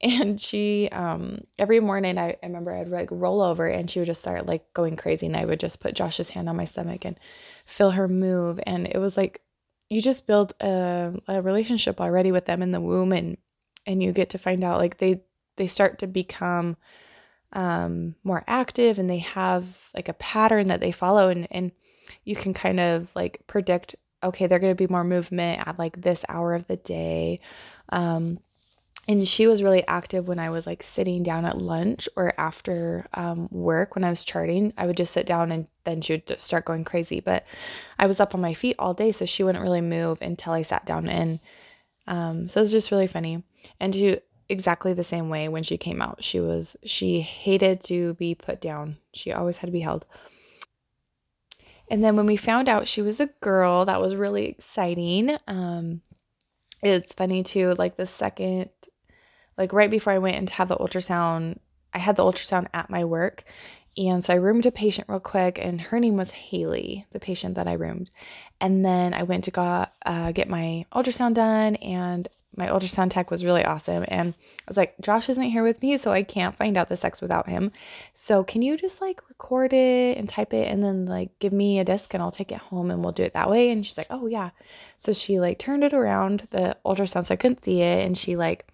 and 0.00 0.40
she 0.40 0.88
um 0.92 1.42
every 1.58 1.80
morning 1.80 2.16
I, 2.16 2.30
I 2.42 2.46
remember 2.46 2.72
I'd 2.72 2.88
like 2.88 3.08
roll 3.10 3.42
over 3.42 3.66
and 3.66 3.90
she 3.90 3.98
would 3.98 4.06
just 4.06 4.22
start 4.22 4.46
like 4.46 4.72
going 4.72 4.96
crazy 4.96 5.26
and 5.26 5.36
I 5.36 5.44
would 5.44 5.60
just 5.60 5.80
put 5.80 5.94
Josh's 5.94 6.30
hand 6.30 6.48
on 6.48 6.56
my 6.56 6.64
stomach 6.64 7.04
and 7.04 7.18
feel 7.66 7.90
her 7.90 8.08
move. 8.08 8.60
And 8.66 8.86
it 8.86 8.98
was 8.98 9.16
like 9.16 9.42
you 9.90 10.00
just 10.00 10.26
build 10.26 10.54
a, 10.60 11.12
a 11.28 11.42
relationship 11.42 12.00
already 12.00 12.32
with 12.32 12.46
them 12.46 12.62
in 12.62 12.70
the 12.70 12.80
womb 12.80 13.12
and 13.12 13.36
and 13.86 14.02
you 14.02 14.12
get 14.12 14.30
to 14.30 14.38
find 14.38 14.64
out 14.64 14.78
like 14.78 14.98
they 14.98 15.20
they 15.56 15.66
start 15.66 15.98
to 15.98 16.06
become 16.06 16.76
um 17.52 18.14
more 18.22 18.44
active 18.46 18.98
and 18.98 19.10
they 19.10 19.18
have 19.18 19.90
like 19.94 20.08
a 20.08 20.14
pattern 20.14 20.68
that 20.68 20.80
they 20.80 20.92
follow 20.92 21.28
and 21.28 21.46
and 21.50 21.72
you 22.24 22.36
can 22.36 22.54
kind 22.54 22.80
of 22.80 23.14
like 23.14 23.42
predict 23.46 23.96
okay 24.22 24.46
they're 24.46 24.58
going 24.58 24.70
to 24.70 24.86
be 24.86 24.90
more 24.90 25.04
movement 25.04 25.66
at 25.66 25.78
like 25.78 26.00
this 26.00 26.24
hour 26.28 26.54
of 26.54 26.66
the 26.68 26.76
day. 26.76 27.38
Um 27.90 28.38
and 29.08 29.26
she 29.26 29.46
was 29.46 29.62
really 29.62 29.86
active 29.86 30.28
when 30.28 30.38
I 30.38 30.50
was 30.50 30.66
like 30.66 30.82
sitting 30.82 31.22
down 31.22 31.44
at 31.44 31.58
lunch 31.58 32.08
or 32.16 32.32
after 32.38 33.06
um, 33.14 33.48
work 33.50 33.94
when 33.94 34.04
I 34.04 34.10
was 34.10 34.24
charting. 34.24 34.72
I 34.76 34.86
would 34.86 34.96
just 34.96 35.12
sit 35.12 35.26
down 35.26 35.50
and 35.50 35.66
then 35.84 36.00
she 36.00 36.14
would 36.14 36.40
start 36.40 36.64
going 36.64 36.84
crazy. 36.84 37.20
But 37.20 37.44
I 37.98 38.06
was 38.06 38.20
up 38.20 38.34
on 38.34 38.40
my 38.40 38.54
feet 38.54 38.76
all 38.78 38.94
day, 38.94 39.10
so 39.10 39.24
she 39.24 39.42
wouldn't 39.42 39.64
really 39.64 39.80
move 39.80 40.18
until 40.22 40.52
I 40.52 40.62
sat 40.62 40.84
down. 40.86 41.08
And 41.08 41.40
um, 42.06 42.48
so 42.48 42.60
it 42.60 42.64
was 42.64 42.72
just 42.72 42.90
really 42.90 43.06
funny. 43.06 43.42
And 43.80 43.92
to 43.94 44.20
exactly 44.50 44.92
the 44.92 45.04
same 45.04 45.28
way 45.28 45.48
when 45.48 45.62
she 45.62 45.78
came 45.78 46.02
out. 46.02 46.22
She 46.22 46.40
was 46.40 46.76
she 46.84 47.20
hated 47.20 47.82
to 47.84 48.14
be 48.14 48.34
put 48.34 48.60
down. 48.60 48.98
She 49.14 49.32
always 49.32 49.58
had 49.58 49.68
to 49.68 49.72
be 49.72 49.80
held. 49.80 50.04
And 51.88 52.04
then 52.04 52.16
when 52.16 52.26
we 52.26 52.36
found 52.36 52.68
out 52.68 52.88
she 52.88 53.00
was 53.00 53.20
a 53.20 53.30
girl, 53.40 53.84
that 53.86 54.00
was 54.00 54.14
really 54.14 54.46
exciting. 54.46 55.36
Um 55.46 56.02
it's 56.82 57.14
funny 57.14 57.42
too, 57.42 57.74
like 57.78 57.96
the 57.96 58.06
second 58.06 58.70
like 59.60 59.72
right 59.74 59.90
before 59.90 60.12
I 60.12 60.18
went 60.18 60.48
to 60.48 60.54
have 60.54 60.68
the 60.68 60.76
ultrasound, 60.76 61.58
I 61.92 61.98
had 61.98 62.16
the 62.16 62.24
ultrasound 62.24 62.66
at 62.72 62.90
my 62.90 63.04
work. 63.04 63.44
And 63.96 64.24
so 64.24 64.32
I 64.32 64.36
roomed 64.36 64.64
a 64.66 64.72
patient 64.72 65.08
real 65.08 65.20
quick, 65.20 65.58
and 65.60 65.80
her 65.80 66.00
name 66.00 66.16
was 66.16 66.30
Haley, 66.30 67.06
the 67.10 67.20
patient 67.20 67.56
that 67.56 67.68
I 67.68 67.74
roomed. 67.74 68.08
And 68.60 68.84
then 68.84 69.12
I 69.12 69.24
went 69.24 69.44
to 69.44 69.50
got, 69.50 69.92
uh, 70.06 70.32
get 70.32 70.48
my 70.48 70.86
ultrasound 70.94 71.34
done, 71.34 71.76
and 71.76 72.26
my 72.56 72.68
ultrasound 72.68 73.10
tech 73.10 73.30
was 73.30 73.44
really 73.44 73.64
awesome. 73.64 74.04
And 74.08 74.34
I 74.60 74.64
was 74.68 74.76
like, 74.76 74.94
Josh 75.00 75.28
isn't 75.28 75.42
here 75.42 75.62
with 75.62 75.82
me, 75.82 75.96
so 75.96 76.10
I 76.10 76.22
can't 76.22 76.56
find 76.56 76.76
out 76.76 76.88
the 76.88 76.96
sex 76.96 77.20
without 77.20 77.48
him. 77.48 77.72
So 78.14 78.42
can 78.42 78.62
you 78.62 78.76
just 78.76 79.00
like 79.00 79.28
record 79.28 79.72
it 79.72 80.16
and 80.16 80.28
type 80.28 80.52
it 80.52 80.68
and 80.68 80.82
then 80.82 81.06
like 81.06 81.38
give 81.38 81.52
me 81.52 81.78
a 81.78 81.84
disc 81.84 82.12
and 82.14 82.22
I'll 82.22 82.30
take 82.30 82.50
it 82.52 82.58
home 82.58 82.90
and 82.90 83.02
we'll 83.02 83.12
do 83.12 83.22
it 83.22 83.34
that 83.34 83.50
way? 83.50 83.70
And 83.70 83.86
she's 83.86 83.98
like, 83.98 84.08
Oh, 84.10 84.26
yeah. 84.26 84.50
So 84.96 85.12
she 85.12 85.38
like 85.38 85.58
turned 85.58 85.84
it 85.84 85.94
around 85.94 86.48
the 86.50 86.76
ultrasound 86.84 87.26
so 87.26 87.34
I 87.34 87.36
couldn't 87.36 87.64
see 87.64 87.82
it. 87.82 88.04
And 88.04 88.18
she 88.18 88.36
like 88.36 88.66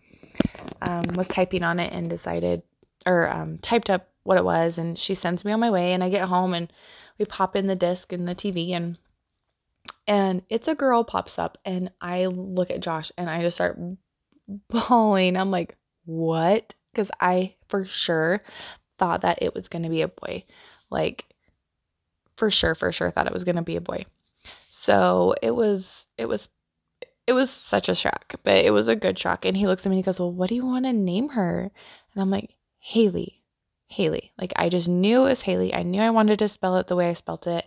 um, 0.83 1.05
was 1.15 1.29
typing 1.29 1.63
on 1.63 1.79
it 1.79 1.93
and 1.93 2.11
decided 2.11 2.63
or 3.07 3.29
um, 3.29 3.59
typed 3.59 3.91
up 3.91 4.09
what 4.25 4.39
it 4.39 4.45
was. 4.45 4.79
And 4.79 4.99
she 4.99 5.15
sends 5.15 5.45
me 5.45 5.53
on 5.53 5.61
my 5.61 5.71
way. 5.71 5.93
And 5.93 6.03
I 6.03 6.09
get 6.09 6.29
home 6.29 6.55
and 6.55 6.73
we 7.19 7.25
pop 7.25 7.57
in 7.57 7.67
the 7.67 7.77
disc 7.77 8.13
and 8.13 8.27
the 8.27 8.35
TV 8.35 8.73
and 8.73 8.99
and 10.09 10.43
it's 10.49 10.69
a 10.69 10.75
girl 10.75 11.05
pops 11.05 11.39
up 11.39 11.59
and 11.65 11.93
I 12.01 12.27
look 12.27 12.71
at 12.71 12.81
Josh 12.81 13.11
and 13.17 13.31
I 13.31 13.41
just 13.41 13.57
start 13.57 13.79
bawling. 14.69 15.37
I'm 15.37 15.51
like, 15.51 15.77
"What?" 16.05 16.75
cuz 16.95 17.11
I 17.21 17.55
for 17.69 17.85
sure 17.85 18.41
thought 18.99 19.21
that 19.21 19.39
it 19.43 19.55
was 19.55 19.69
going 19.69 19.83
to 19.83 19.89
be 19.89 20.03
a 20.03 20.09
boy. 20.09 20.45
Like 20.91 21.27
for 22.37 22.51
sure 22.51 22.75
for 22.75 22.93
sure 22.93 23.11
thought 23.11 23.27
it 23.27 23.33
was 23.33 23.45
going 23.45 23.57
to 23.57 23.63
be 23.63 23.77
a 23.77 23.81
boy. 23.81 24.05
So, 24.69 25.35
it 25.43 25.53
was 25.53 26.07
it 26.19 26.27
was 26.27 26.49
it 27.27 27.33
was 27.33 27.51
such 27.51 27.89
a 27.89 27.95
shock, 27.95 28.35
but 28.45 28.65
it 28.65 28.73
was 28.73 28.89
a 28.89 28.97
good 28.97 29.19
shock. 29.19 29.45
And 29.45 29.57
he 29.57 29.67
looks 29.67 29.85
at 29.85 29.91
me 29.91 29.97
and 29.97 30.05
he 30.05 30.07
goes, 30.07 30.21
Well, 30.21 30.33
what 30.33 30.49
do 30.49 30.55
you 30.55 30.65
want 30.65 30.85
to 30.85 30.93
name 30.93 31.31
her? 31.31 31.71
And 32.15 32.23
I'm 32.23 32.31
like, 32.31 32.55
Hailee. 32.93 33.41
Hailee. 33.93 34.31
Like 34.39 34.53
I 34.57 34.69
just 34.69 34.89
knew 34.89 35.23
it 35.23 35.29
was 35.29 35.43
Hailee. 35.43 35.77
I 35.77 35.83
knew 35.83 36.01
I 36.01 36.11
wanted 36.11 36.39
to 36.41 36.49
spell 36.49 36.77
it 36.77 36.87
the 36.87 36.97
way 36.97 37.11
I 37.11 37.15
spelt 37.15 37.47
it. 37.47 37.67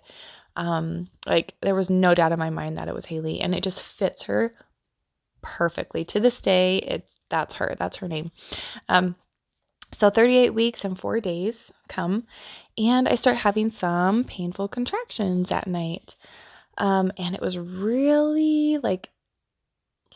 Um, 0.55 1.09
like 1.25 1.55
there 1.61 1.75
was 1.75 1.89
no 1.89 2.13
doubt 2.13 2.31
in 2.31 2.39
my 2.39 2.49
mind 2.49 2.77
that 2.77 2.87
it 2.87 2.95
was 2.95 3.05
Hailee, 3.05 3.39
and 3.41 3.55
it 3.55 3.63
just 3.63 3.81
fits 3.81 4.23
her 4.23 4.51
perfectly. 5.41 6.03
To 6.05 6.19
this 6.19 6.41
day, 6.41 6.77
it's 6.79 7.19
that's 7.29 7.55
her. 7.55 7.75
That's 7.77 7.97
her 7.97 8.07
name. 8.07 8.31
Um, 8.87 9.15
so 9.91 10.09
38 10.09 10.51
weeks 10.51 10.83
and 10.85 10.97
four 10.97 11.19
days 11.19 11.71
come, 11.87 12.25
and 12.77 13.07
I 13.07 13.15
start 13.15 13.37
having 13.37 13.69
some 13.69 14.23
painful 14.23 14.67
contractions 14.67 15.51
at 15.51 15.67
night. 15.67 16.15
Um, 16.77 17.11
and 17.17 17.35
it 17.35 17.41
was 17.41 17.57
really 17.57 18.77
like 18.77 19.09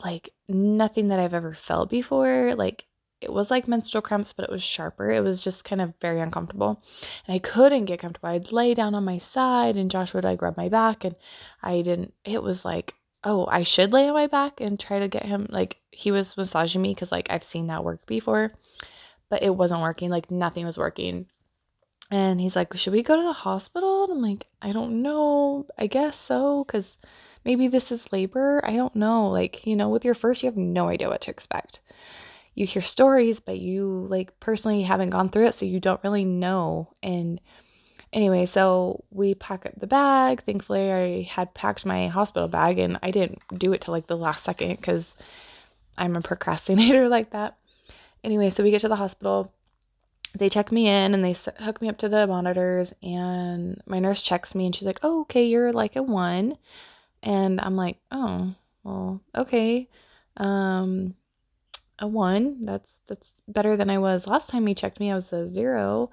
like 0.02 0.30
nothing 0.48 1.08
that 1.08 1.18
I've 1.18 1.34
ever 1.34 1.54
felt 1.54 1.90
before. 1.90 2.54
Like 2.56 2.86
it 3.20 3.32
was 3.32 3.50
like 3.50 3.68
menstrual 3.68 4.02
cramps, 4.02 4.32
but 4.32 4.44
it 4.44 4.50
was 4.50 4.62
sharper. 4.62 5.10
It 5.10 5.22
was 5.22 5.40
just 5.40 5.64
kind 5.64 5.80
of 5.80 5.94
very 6.00 6.20
uncomfortable. 6.20 6.82
And 7.26 7.34
I 7.34 7.38
couldn't 7.38 7.86
get 7.86 8.00
comfortable. 8.00 8.28
I'd 8.28 8.52
lay 8.52 8.74
down 8.74 8.94
on 8.94 9.04
my 9.04 9.18
side 9.18 9.76
and 9.76 9.90
Josh 9.90 10.12
would 10.14 10.24
like 10.24 10.42
rub 10.42 10.56
my 10.56 10.68
back 10.68 11.04
and 11.04 11.14
I 11.62 11.82
didn't 11.82 12.12
it 12.24 12.42
was 12.42 12.64
like, 12.64 12.94
oh, 13.22 13.46
I 13.50 13.62
should 13.62 13.92
lay 13.92 14.08
on 14.08 14.14
my 14.14 14.26
back 14.26 14.60
and 14.60 14.78
try 14.78 14.98
to 14.98 15.08
get 15.08 15.24
him 15.24 15.46
like 15.50 15.78
he 15.90 16.10
was 16.10 16.36
massaging 16.36 16.82
me 16.82 16.92
because 16.92 17.12
like 17.12 17.30
I've 17.30 17.44
seen 17.44 17.68
that 17.68 17.84
work 17.84 18.06
before. 18.06 18.52
But 19.30 19.42
it 19.42 19.56
wasn't 19.56 19.80
working. 19.80 20.10
Like 20.10 20.30
nothing 20.30 20.66
was 20.66 20.78
working. 20.78 21.26
And 22.10 22.40
he's 22.40 22.54
like, 22.54 22.76
Should 22.76 22.92
we 22.92 23.02
go 23.02 23.16
to 23.16 23.22
the 23.22 23.32
hospital? 23.32 24.04
And 24.04 24.12
I'm 24.12 24.22
like, 24.22 24.46
I 24.60 24.72
don't 24.72 25.02
know. 25.02 25.66
I 25.78 25.86
guess 25.86 26.18
so, 26.18 26.64
because 26.64 26.98
maybe 27.44 27.68
this 27.68 27.92
is 27.92 28.12
labor. 28.12 28.60
I 28.64 28.76
don't 28.76 28.96
know. 28.96 29.28
Like, 29.28 29.66
you 29.66 29.76
know, 29.76 29.88
with 29.88 30.04
your 30.04 30.14
first, 30.14 30.42
you 30.42 30.48
have 30.48 30.56
no 30.56 30.88
idea 30.88 31.08
what 31.08 31.22
to 31.22 31.30
expect 31.30 31.80
you 32.54 32.66
hear 32.66 32.82
stories, 32.82 33.40
but 33.40 33.58
you 33.58 34.06
like 34.08 34.38
personally 34.40 34.82
haven't 34.82 35.10
gone 35.10 35.28
through 35.28 35.46
it, 35.46 35.54
so 35.54 35.66
you 35.66 35.80
don't 35.80 36.02
really 36.04 36.24
know. 36.24 36.92
And 37.02 37.40
anyway, 38.12 38.46
so 38.46 39.04
we 39.10 39.34
pack 39.34 39.66
up 39.66 39.72
the 39.78 39.86
bag. 39.86 40.42
Thankfully, 40.42 40.92
I 40.92 41.22
had 41.22 41.54
packed 41.54 41.84
my 41.84 42.06
hospital 42.08 42.48
bag 42.48 42.78
and 42.78 42.98
I 43.02 43.10
didn't 43.10 43.40
do 43.54 43.72
it 43.72 43.80
till 43.80 43.92
like 43.92 44.06
the 44.06 44.16
last 44.16 44.44
second 44.44 44.76
because 44.76 45.16
I'm 45.98 46.16
a 46.16 46.20
procrastinator 46.20 47.08
like 47.10 47.30
that. 47.30 47.56
Anyway, 48.22 48.50
so 48.50 48.62
we 48.62 48.70
get 48.70 48.80
to 48.82 48.88
the 48.88 48.96
hospital. 48.96 49.52
They 50.36 50.48
check 50.48 50.72
me 50.72 50.88
in 50.88 51.14
and 51.14 51.24
they 51.24 51.34
hook 51.62 51.80
me 51.82 51.88
up 51.88 51.98
to 51.98 52.08
the 52.08 52.26
monitors, 52.26 52.92
and 53.02 53.80
my 53.86 53.98
nurse 53.98 54.22
checks 54.22 54.54
me 54.54 54.66
and 54.66 54.74
she's 54.74 54.86
like, 54.86 55.00
Oh, 55.02 55.22
okay, 55.22 55.44
you're 55.44 55.72
like 55.72 55.96
a 55.96 56.02
one. 56.02 56.56
And 57.24 57.60
I'm 57.60 57.74
like, 57.74 57.96
Oh, 58.12 58.54
well, 58.84 59.20
okay. 59.34 59.88
Um, 60.36 61.14
a 61.98 62.06
one. 62.06 62.64
That's 62.64 63.00
that's 63.06 63.32
better 63.48 63.76
than 63.76 63.90
I 63.90 63.98
was 63.98 64.26
last 64.26 64.48
time 64.48 64.66
he 64.66 64.74
checked 64.74 65.00
me. 65.00 65.10
I 65.10 65.14
was 65.14 65.32
a 65.32 65.48
zero, 65.48 66.10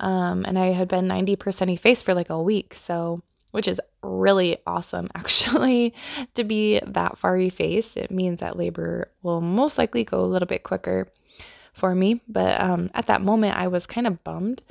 um, 0.00 0.44
and 0.46 0.58
I 0.58 0.68
had 0.68 0.88
been 0.88 1.06
ninety 1.06 1.36
percent 1.36 1.70
effaced 1.70 2.04
for 2.04 2.14
like 2.14 2.30
a 2.30 2.42
week. 2.42 2.74
So, 2.74 3.22
which 3.50 3.68
is 3.68 3.80
really 4.02 4.58
awesome, 4.66 5.08
actually, 5.14 5.94
to 6.34 6.44
be 6.44 6.80
that 6.86 7.18
far 7.18 7.36
effaced. 7.38 7.96
It 7.96 8.10
means 8.10 8.40
that 8.40 8.56
labor 8.56 9.10
will 9.22 9.40
most 9.40 9.78
likely 9.78 10.04
go 10.04 10.20
a 10.20 10.26
little 10.26 10.48
bit 10.48 10.62
quicker 10.62 11.08
for 11.72 11.94
me. 11.94 12.20
But 12.28 12.60
um, 12.60 12.90
at 12.94 13.06
that 13.06 13.22
moment, 13.22 13.56
I 13.56 13.68
was 13.68 13.86
kind 13.86 14.06
of 14.06 14.24
bummed, 14.24 14.62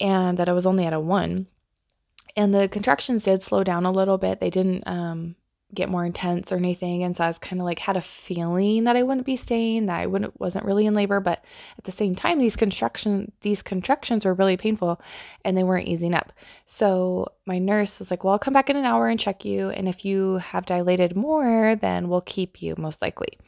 and 0.00 0.38
that 0.38 0.48
I 0.48 0.52
was 0.52 0.66
only 0.66 0.86
at 0.86 0.92
a 0.92 1.00
one. 1.00 1.46
And 2.36 2.54
the 2.54 2.68
contractions 2.68 3.24
did 3.24 3.42
slow 3.42 3.62
down 3.62 3.86
a 3.86 3.92
little 3.92 4.18
bit. 4.18 4.40
They 4.40 4.50
didn't 4.50 4.82
um, 4.86 5.36
get 5.74 5.88
more 5.88 6.04
intense 6.04 6.52
or 6.52 6.56
anything. 6.56 7.02
And 7.02 7.14
so 7.16 7.24
i 7.24 7.26
was 7.26 7.38
kind 7.38 7.60
of 7.60 7.64
like 7.64 7.80
had 7.80 7.96
a 7.96 8.00
feeling 8.00 8.84
that 8.84 8.96
i 8.96 9.02
wouldn't 9.02 9.26
be 9.26 9.36
staying 9.36 9.86
that 9.86 10.00
i 10.00 10.06
wouldn't 10.06 10.38
wasn't 10.40 10.64
really 10.64 10.86
in 10.86 10.94
labor. 10.94 11.20
But 11.20 11.44
at 11.76 11.84
the 11.84 11.92
same 11.92 12.14
time 12.14 12.38
these 12.38 12.56
contraction 12.56 13.32
these 13.40 13.62
contractions 13.62 14.24
were 14.24 14.34
really 14.34 14.56
painful 14.56 15.00
and 15.44 15.56
they 15.56 15.64
weren't 15.64 15.88
easing 15.88 16.14
up. 16.14 16.32
So 16.64 17.32
my 17.46 17.58
nurse 17.58 17.98
was 17.98 18.10
like 18.10 18.24
well 18.24 18.32
i'll 18.32 18.38
come 18.38 18.54
back 18.54 18.70
in 18.70 18.76
an 18.76 18.84
hour 18.84 19.08
and 19.08 19.20
check 19.20 19.44
you. 19.44 19.70
And 19.70 19.88
if 19.88 20.04
you 20.04 20.38
have 20.38 20.66
dilated 20.66 21.16
more 21.16 21.74
then 21.76 22.08
we'll 22.08 22.22
keep 22.22 22.62
you 22.62 22.74
most 22.78 23.02
likely. 23.02 23.38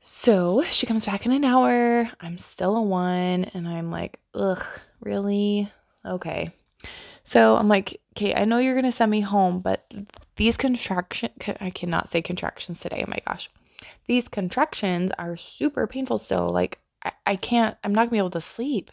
So 0.00 0.62
she 0.70 0.86
comes 0.86 1.04
back 1.04 1.26
in 1.26 1.32
an 1.32 1.44
hour. 1.44 2.10
I'm 2.20 2.38
still 2.38 2.76
a 2.76 2.82
one 2.82 3.44
and 3.44 3.68
i'm 3.68 3.90
like 3.90 4.18
ugh 4.34 4.64
really? 5.00 5.70
Okay 6.04 6.52
so 7.28 7.56
i'm 7.56 7.68
like 7.68 8.00
okay 8.16 8.34
i 8.34 8.44
know 8.44 8.58
you're 8.58 8.74
gonna 8.74 8.92
send 8.92 9.10
me 9.10 9.20
home 9.20 9.60
but 9.60 9.92
these 10.38 10.56
contractions, 10.56 11.32
I 11.60 11.70
cannot 11.70 12.10
say 12.10 12.22
contractions 12.22 12.78
today. 12.78 13.04
Oh 13.06 13.10
my 13.10 13.18
gosh. 13.26 13.50
These 14.06 14.28
contractions 14.28 15.10
are 15.18 15.36
super 15.36 15.86
painful 15.88 16.18
still. 16.18 16.50
Like, 16.50 16.78
I, 17.04 17.12
I 17.26 17.36
can't, 17.36 17.76
I'm 17.82 17.92
not 17.92 18.02
gonna 18.02 18.12
be 18.12 18.18
able 18.18 18.30
to 18.30 18.40
sleep. 18.40 18.92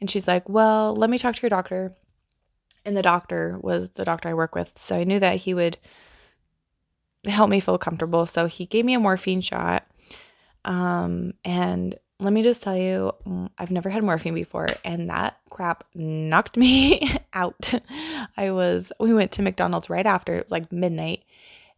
And 0.00 0.10
she's 0.10 0.26
like, 0.26 0.48
Well, 0.48 0.94
let 0.96 1.08
me 1.08 1.16
talk 1.16 1.36
to 1.36 1.42
your 1.42 1.48
doctor. 1.48 1.94
And 2.84 2.96
the 2.96 3.02
doctor 3.02 3.56
was 3.60 3.90
the 3.90 4.04
doctor 4.04 4.28
I 4.28 4.34
work 4.34 4.54
with. 4.54 4.72
So 4.76 4.96
I 4.96 5.04
knew 5.04 5.20
that 5.20 5.36
he 5.36 5.54
would 5.54 5.78
help 7.24 7.50
me 7.50 7.60
feel 7.60 7.78
comfortable. 7.78 8.26
So 8.26 8.46
he 8.46 8.66
gave 8.66 8.84
me 8.84 8.94
a 8.94 9.00
morphine 9.00 9.40
shot. 9.40 9.86
Um, 10.64 11.34
and 11.44 11.96
let 12.20 12.32
me 12.32 12.42
just 12.42 12.62
tell 12.62 12.76
you, 12.76 13.12
mm, 13.26 13.48
I've 13.58 13.70
never 13.70 13.88
had 13.88 14.04
morphine 14.04 14.34
before, 14.34 14.68
and 14.84 15.08
that 15.08 15.38
crap 15.48 15.84
knocked 15.94 16.56
me 16.56 17.00
out. 17.34 17.72
I 18.36 18.50
was, 18.50 18.92
we 19.00 19.14
went 19.14 19.32
to 19.32 19.42
McDonald's 19.42 19.90
right 19.90 20.06
after, 20.06 20.36
it 20.36 20.44
was 20.44 20.52
like 20.52 20.70
midnight, 20.70 21.24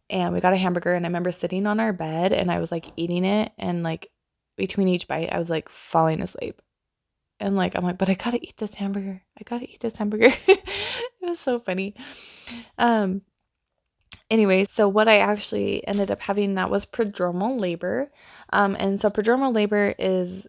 and 0.09 0.33
we 0.33 0.41
got 0.41 0.53
a 0.53 0.57
hamburger. 0.57 0.93
And 0.93 1.05
I 1.05 1.09
remember 1.09 1.31
sitting 1.31 1.65
on 1.65 1.79
our 1.79 1.93
bed 1.93 2.33
and 2.33 2.51
I 2.51 2.59
was 2.59 2.71
like 2.71 2.87
eating 2.97 3.25
it, 3.25 3.51
and 3.57 3.83
like 3.83 4.11
between 4.57 4.87
each 4.87 5.07
bite, 5.07 5.31
I 5.31 5.39
was 5.39 5.49
like 5.49 5.69
falling 5.69 6.21
asleep. 6.21 6.61
And 7.39 7.55
like, 7.55 7.75
I'm 7.75 7.83
like, 7.83 7.97
but 7.97 8.09
I 8.09 8.13
gotta 8.13 8.41
eat 8.41 8.57
this 8.57 8.75
hamburger. 8.75 9.23
I 9.39 9.43
gotta 9.43 9.69
eat 9.69 9.79
this 9.79 9.97
hamburger. 9.97 10.29
it 10.47 10.63
was 11.21 11.39
so 11.39 11.59
funny. 11.59 11.95
Um, 12.77 13.21
anyway, 14.33 14.65
so 14.65 14.89
what 14.89 15.07
I 15.07 15.19
actually 15.19 15.87
ended 15.87 16.09
up 16.09 16.19
having 16.19 16.55
that 16.55 16.71
was 16.71 16.87
prodromal 16.87 17.59
labor. 17.59 18.09
Um, 18.51 18.75
and 18.79 18.99
so 18.99 19.11
prodromal 19.11 19.53
labor 19.53 19.93
is 19.99 20.47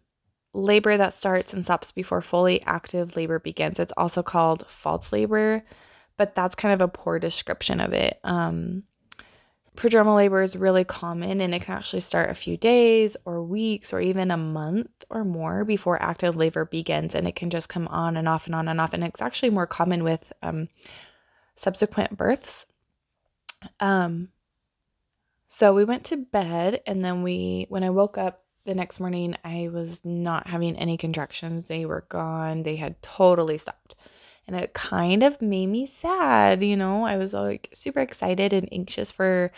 labor 0.55 0.97
that 0.97 1.13
starts 1.13 1.53
and 1.53 1.65
stops 1.65 1.93
before 1.93 2.23
fully 2.23 2.63
active 2.63 3.15
labor 3.15 3.39
begins. 3.39 3.79
It's 3.79 3.93
also 3.97 4.23
called 4.23 4.67
false 4.67 5.13
labor, 5.13 5.63
but 6.17 6.35
that's 6.35 6.55
kind 6.55 6.73
of 6.73 6.81
a 6.81 6.89
poor 6.89 7.19
description 7.19 7.79
of 7.79 7.93
it. 7.93 8.19
Um, 8.25 8.85
prodromal 9.77 10.17
labor 10.17 10.41
is 10.41 10.57
really 10.57 10.85
common 10.85 11.43
and 11.43 11.55
it 11.55 11.63
can 11.63 11.77
actually 11.77 12.01
start 12.01 12.31
a 12.31 12.35
few 12.35 12.57
days 12.57 13.17
or 13.27 13.43
weeks 13.43 13.93
or 13.93 14.01
even 14.01 14.31
a 14.31 14.37
month 14.39 14.89
or 15.11 15.25
more 15.25 15.65
before 15.65 16.01
active 16.01 16.37
labor 16.37 16.65
begins. 16.65 17.15
And 17.15 17.29
it 17.29 17.37
can 17.37 17.51
just 17.51 17.69
come 17.69 17.87
on 17.89 18.17
and 18.17 18.29
off 18.29 18.47
and 18.47 18.55
on 18.55 18.69
and 18.69 18.81
off. 18.81 18.95
And 18.95 19.05
it's 19.05 19.21
actually 19.21 19.51
more 19.51 19.67
common 19.67 20.05
with 20.05 20.33
um, 20.43 20.69
subsequent 21.55 22.17
births. 22.17 22.65
Um, 23.81 24.29
so 25.47 25.73
we 25.73 25.85
went 25.85 26.05
to 26.05 26.17
bed, 26.17 26.81
and 26.87 27.03
then 27.03 27.23
we, 27.23 27.67
when 27.69 27.85
I 27.85 27.91
woke 27.91 28.19
up, 28.19 28.45
the 28.65 28.75
next 28.75 28.99
morning, 28.99 29.37
I 29.45 29.69
was 29.71 30.01
not 30.05 30.47
having 30.47 30.77
any 30.77 30.97
contractions. 30.97 31.69
They 31.69 31.85
were 31.85 32.07
gone. 32.09 32.63
They 32.63 32.77
had 32.77 33.01
totally 33.03 33.59
stopped. 33.59 33.95
And 34.47 34.57
it 34.57 34.75
kind 34.75 35.23
of 35.23 35.41
made 35.41 35.67
me 35.67 35.87
sad, 35.87 36.63
you 36.63 36.77
know. 36.77 37.05
I 37.05 37.17
was 37.17 37.33
like 37.33 37.71
super 37.73 38.01
excited 38.01 38.53
and 38.53 38.69
anxious 38.73 39.13
for 39.13 39.53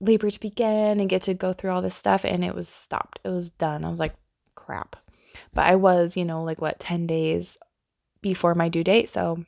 labor 0.00 0.30
to 0.30 0.40
begin 0.40 1.00
and 1.00 1.08
get 1.08 1.22
to 1.22 1.34
go 1.34 1.52
through 1.52 1.70
all 1.70 1.82
this 1.82 1.94
stuff 1.94 2.24
and 2.24 2.42
it 2.44 2.54
was 2.54 2.68
stopped. 2.68 3.20
It 3.24 3.28
was 3.28 3.50
done. 3.50 3.84
I 3.84 3.90
was 3.90 4.00
like, 4.00 4.14
crap. 4.54 4.96
But 5.52 5.66
I 5.66 5.76
was, 5.76 6.16
you 6.16 6.24
know, 6.24 6.42
like 6.42 6.60
what, 6.60 6.80
10 6.80 7.06
days 7.06 7.58
before 8.22 8.54
my 8.54 8.68
due 8.68 8.84
date. 8.84 9.08
So 9.10 9.44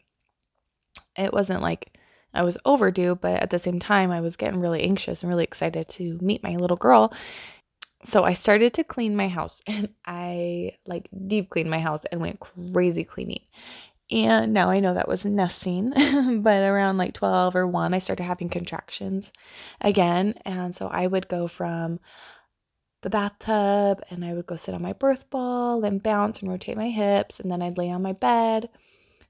it 1.17 1.33
wasn't 1.33 1.63
like 1.63 1.92
I 2.35 2.43
was 2.43 2.59
overdue, 2.65 3.15
but 3.15 3.43
at 3.43 3.51
the 3.51 3.59
same 3.59 3.79
time, 3.79 4.11
I 4.11 4.21
was 4.21 4.37
getting 4.37 4.61
really 4.61 4.83
anxious 4.83 5.23
and 5.23 5.31
really 5.31 5.45
excited 5.45 5.89
to 5.91 6.19
meet 6.21 6.43
my 6.43 6.57
little 6.57 6.77
girl. 6.77 7.13
So 8.05 8.25
I 8.25 8.33
started 8.33 8.75
to 8.75 8.85
clean 8.85 9.15
my 9.15 9.29
house 9.29 9.63
and 9.67 9.91
I 10.07 10.73
like 10.87 11.09
deep 11.27 11.51
cleaned 11.51 11.71
my 11.71 11.81
house 11.81 12.03
and 12.11 12.21
went 12.21 12.41
crazy 12.41 13.05
cleaning. 13.05 13.43
And 14.11 14.53
now 14.53 14.69
I 14.69 14.81
know 14.81 14.93
that 14.93 15.09
was 15.09 15.25
nesting, 15.25 15.91
but 16.43 16.63
around 16.63 16.99
like 16.99 17.15
12 17.15 17.57
or 17.57 17.67
1, 17.67 17.95
I 17.95 17.99
started 17.99 18.25
having 18.25 18.51
contractions 18.51 19.33
again. 19.81 20.35
And 20.45 20.75
so 20.75 20.89
I 20.89 21.07
would 21.07 21.29
go 21.29 21.49
from 21.49 21.99
the 23.01 23.11
bathtub 23.11 24.03
and 24.11 24.25
I 24.25 24.35
would 24.35 24.47
go 24.47 24.57
sit 24.57 24.75
on 24.75 24.83
my 24.83 24.93
birth 24.93 25.31
ball 25.31 25.85
and 25.85 26.03
bounce 26.03 26.41
and 26.41 26.51
rotate 26.51 26.77
my 26.77 26.91
hips. 26.91 27.41
And 27.41 27.51
then 27.51 27.63
I'd 27.63 27.79
lay 27.79 27.91
on 27.91 28.03
my 28.03 28.13
bed. 28.13 28.69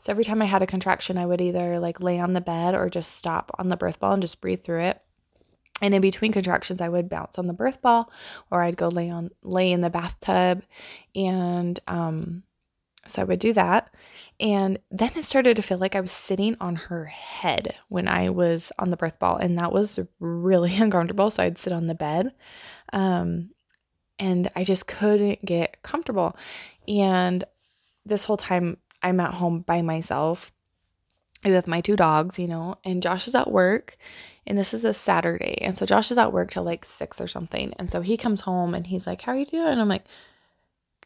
So 0.02 0.11
every 0.11 0.25
time 0.25 0.42
I 0.42 0.47
had 0.47 0.62
a 0.62 0.66
contraction, 0.66 1.16
I 1.16 1.26
would 1.26 1.40
either 1.40 1.78
like 1.78 2.00
lay 2.00 2.18
on 2.18 2.32
the 2.32 2.40
bed 2.40 2.75
or 2.75 2.90
just 2.90 3.16
stop 3.16 3.52
on 3.56 3.68
the 3.68 3.76
birth 3.76 4.00
ball 4.00 4.14
and 4.14 4.21
just 4.21 4.40
breathe 4.40 4.64
through 4.64 4.80
it. 4.80 5.00
And 5.80 5.94
in 5.94 6.00
between 6.00 6.32
contractions, 6.32 6.80
I 6.80 6.88
would 6.88 7.09
bounce 7.09 7.38
on 7.38 7.47
the 7.47 7.52
birth 7.52 7.80
ball 7.80 8.11
or 8.50 8.64
I'd 8.64 8.76
go 8.76 8.88
lay 8.88 9.11
on 9.11 9.30
lay 9.44 9.71
in 9.71 9.80
the 9.80 9.90
bathtub. 9.90 10.64
And 11.14 11.78
um, 11.87 12.42
so 13.06 13.23
I 13.23 13.25
would 13.26 13.38
do 13.38 13.52
that. 13.52 13.94
And 14.40 14.80
then 14.90 15.12
it 15.14 15.25
started 15.25 15.54
to 15.54 15.62
feel 15.62 15.78
like 15.78 15.94
I 15.94 16.00
was 16.00 16.11
sitting 16.11 16.56
on 16.61 16.75
her 16.75 17.04
head 17.04 17.76
when 17.88 18.09
I 18.09 18.28
was 18.28 18.73
on 18.80 18.90
the 18.90 18.97
birth 18.97 19.21
ball. 19.21 19.37
And 19.37 19.56
that 19.61 19.71
was 19.71 20.00
really 20.18 20.75
uncomfortable. 20.78 21.30
So 21.30 21.44
I'd 21.44 21.59
sit 21.59 21.73
on 21.73 21.87
the 21.87 21.94
bed. 21.94 22.32
Um, 22.92 23.50
and 24.18 24.50
I 24.56 24.64
just 24.64 24.88
couldn't 24.88 25.44
get 25.44 25.80
comfortable. 25.85 26.37
And 26.88 27.44
this 28.04 28.25
whole 28.25 28.37
time, 28.37 28.78
I'm 29.02 29.21
at 29.21 29.35
home 29.35 29.61
by 29.61 29.82
myself 29.82 30.52
with 31.44 31.66
my 31.66 31.80
two 31.80 31.97
dogs, 31.97 32.38
you 32.38 32.47
know, 32.47 32.76
and 32.85 33.02
Josh 33.02 33.26
is 33.26 33.35
at 33.35 33.50
work. 33.50 33.97
And 34.47 34.59
this 34.59 34.75
is 34.75 34.85
a 34.85 34.92
Saturday. 34.92 35.59
And 35.61 35.76
so 35.76 35.87
Josh 35.87 36.11
is 36.11 36.18
at 36.18 36.32
work 36.32 36.50
till 36.50 36.64
like 36.64 36.85
six 36.85 37.21
or 37.21 37.28
something. 37.28 37.73
And 37.78 37.88
so 37.88 38.00
he 38.00 38.16
comes 38.16 38.40
home 38.40 38.75
and 38.75 38.87
he's 38.87 39.06
like, 39.06 39.23
How 39.23 39.32
are 39.32 39.37
you 39.37 39.47
doing? 39.47 39.78
I'm 39.78 39.88
like, 39.88 40.04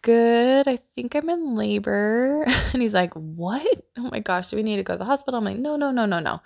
good. 0.06 0.68
I 0.68 0.78
think 0.94 1.14
I'm 1.14 1.28
in 1.28 1.56
labor. 1.56 2.46
And 2.72 2.82
he's 2.82 2.94
like, 2.94 3.14
what? 3.14 3.66
Oh 3.96 4.08
my 4.12 4.20
gosh, 4.20 4.50
do 4.50 4.56
we 4.56 4.62
need 4.62 4.76
to 4.76 4.82
go 4.82 4.94
to 4.94 4.98
the 4.98 5.04
hospital? 5.04 5.38
I'm 5.38 5.44
like, 5.44 5.56
no, 5.56 5.76
no, 5.76 5.90
no, 5.90 6.04
no, 6.04 6.18
no. 6.20 6.40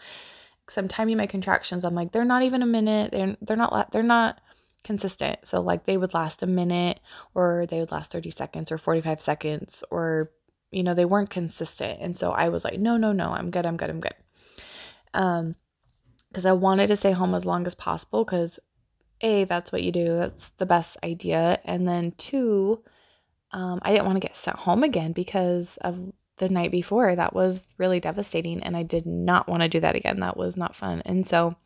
Because 0.64 0.78
I'm 0.78 0.86
timing 0.86 1.16
my 1.16 1.26
contractions. 1.26 1.84
I'm 1.84 1.94
like, 1.94 2.12
they're 2.12 2.24
not 2.24 2.42
even 2.42 2.62
a 2.62 2.66
minute. 2.66 3.10
They're 3.10 3.36
they're 3.42 3.56
not 3.56 3.90
they're 3.90 4.02
not 4.02 4.40
consistent. 4.84 5.40
So 5.44 5.60
like 5.60 5.84
they 5.84 5.96
would 5.96 6.14
last 6.14 6.42
a 6.42 6.46
minute 6.46 7.00
or 7.34 7.66
they 7.68 7.80
would 7.80 7.90
last 7.90 8.12
30 8.12 8.30
seconds 8.30 8.70
or 8.70 8.78
45 8.78 9.20
seconds 9.20 9.82
or 9.90 10.30
you 10.70 10.82
know, 10.82 10.94
they 10.94 11.04
weren't 11.04 11.30
consistent. 11.30 12.00
And 12.00 12.16
so 12.16 12.32
I 12.32 12.48
was 12.48 12.64
like, 12.64 12.78
no, 12.78 12.96
no, 12.96 13.12
no, 13.12 13.30
I'm 13.30 13.50
good, 13.50 13.66
I'm 13.66 13.76
good, 13.76 13.90
I'm 13.90 14.00
good. 14.00 14.14
Um, 15.14 15.54
because 16.28 16.46
I 16.46 16.52
wanted 16.52 16.86
to 16.88 16.96
stay 16.96 17.10
home 17.10 17.34
as 17.34 17.44
long 17.44 17.66
as 17.66 17.74
possible 17.74 18.24
because 18.24 18.60
A, 19.20 19.44
that's 19.44 19.72
what 19.72 19.82
you 19.82 19.90
do. 19.90 20.16
That's 20.16 20.50
the 20.58 20.66
best 20.66 20.96
idea. 21.02 21.58
And 21.64 21.88
then 21.88 22.12
two, 22.12 22.84
um, 23.50 23.80
I 23.82 23.90
didn't 23.90 24.06
want 24.06 24.16
to 24.16 24.26
get 24.26 24.36
sent 24.36 24.56
home 24.56 24.84
again 24.84 25.12
because 25.12 25.76
of 25.78 26.12
the 26.36 26.48
night 26.48 26.70
before. 26.70 27.16
That 27.16 27.34
was 27.34 27.66
really 27.78 27.98
devastating. 27.98 28.62
And 28.62 28.76
I 28.76 28.84
did 28.84 29.06
not 29.06 29.48
want 29.48 29.62
to 29.62 29.68
do 29.68 29.80
that 29.80 29.96
again. 29.96 30.20
That 30.20 30.36
was 30.36 30.56
not 30.56 30.76
fun. 30.76 31.02
And 31.04 31.26
so 31.26 31.56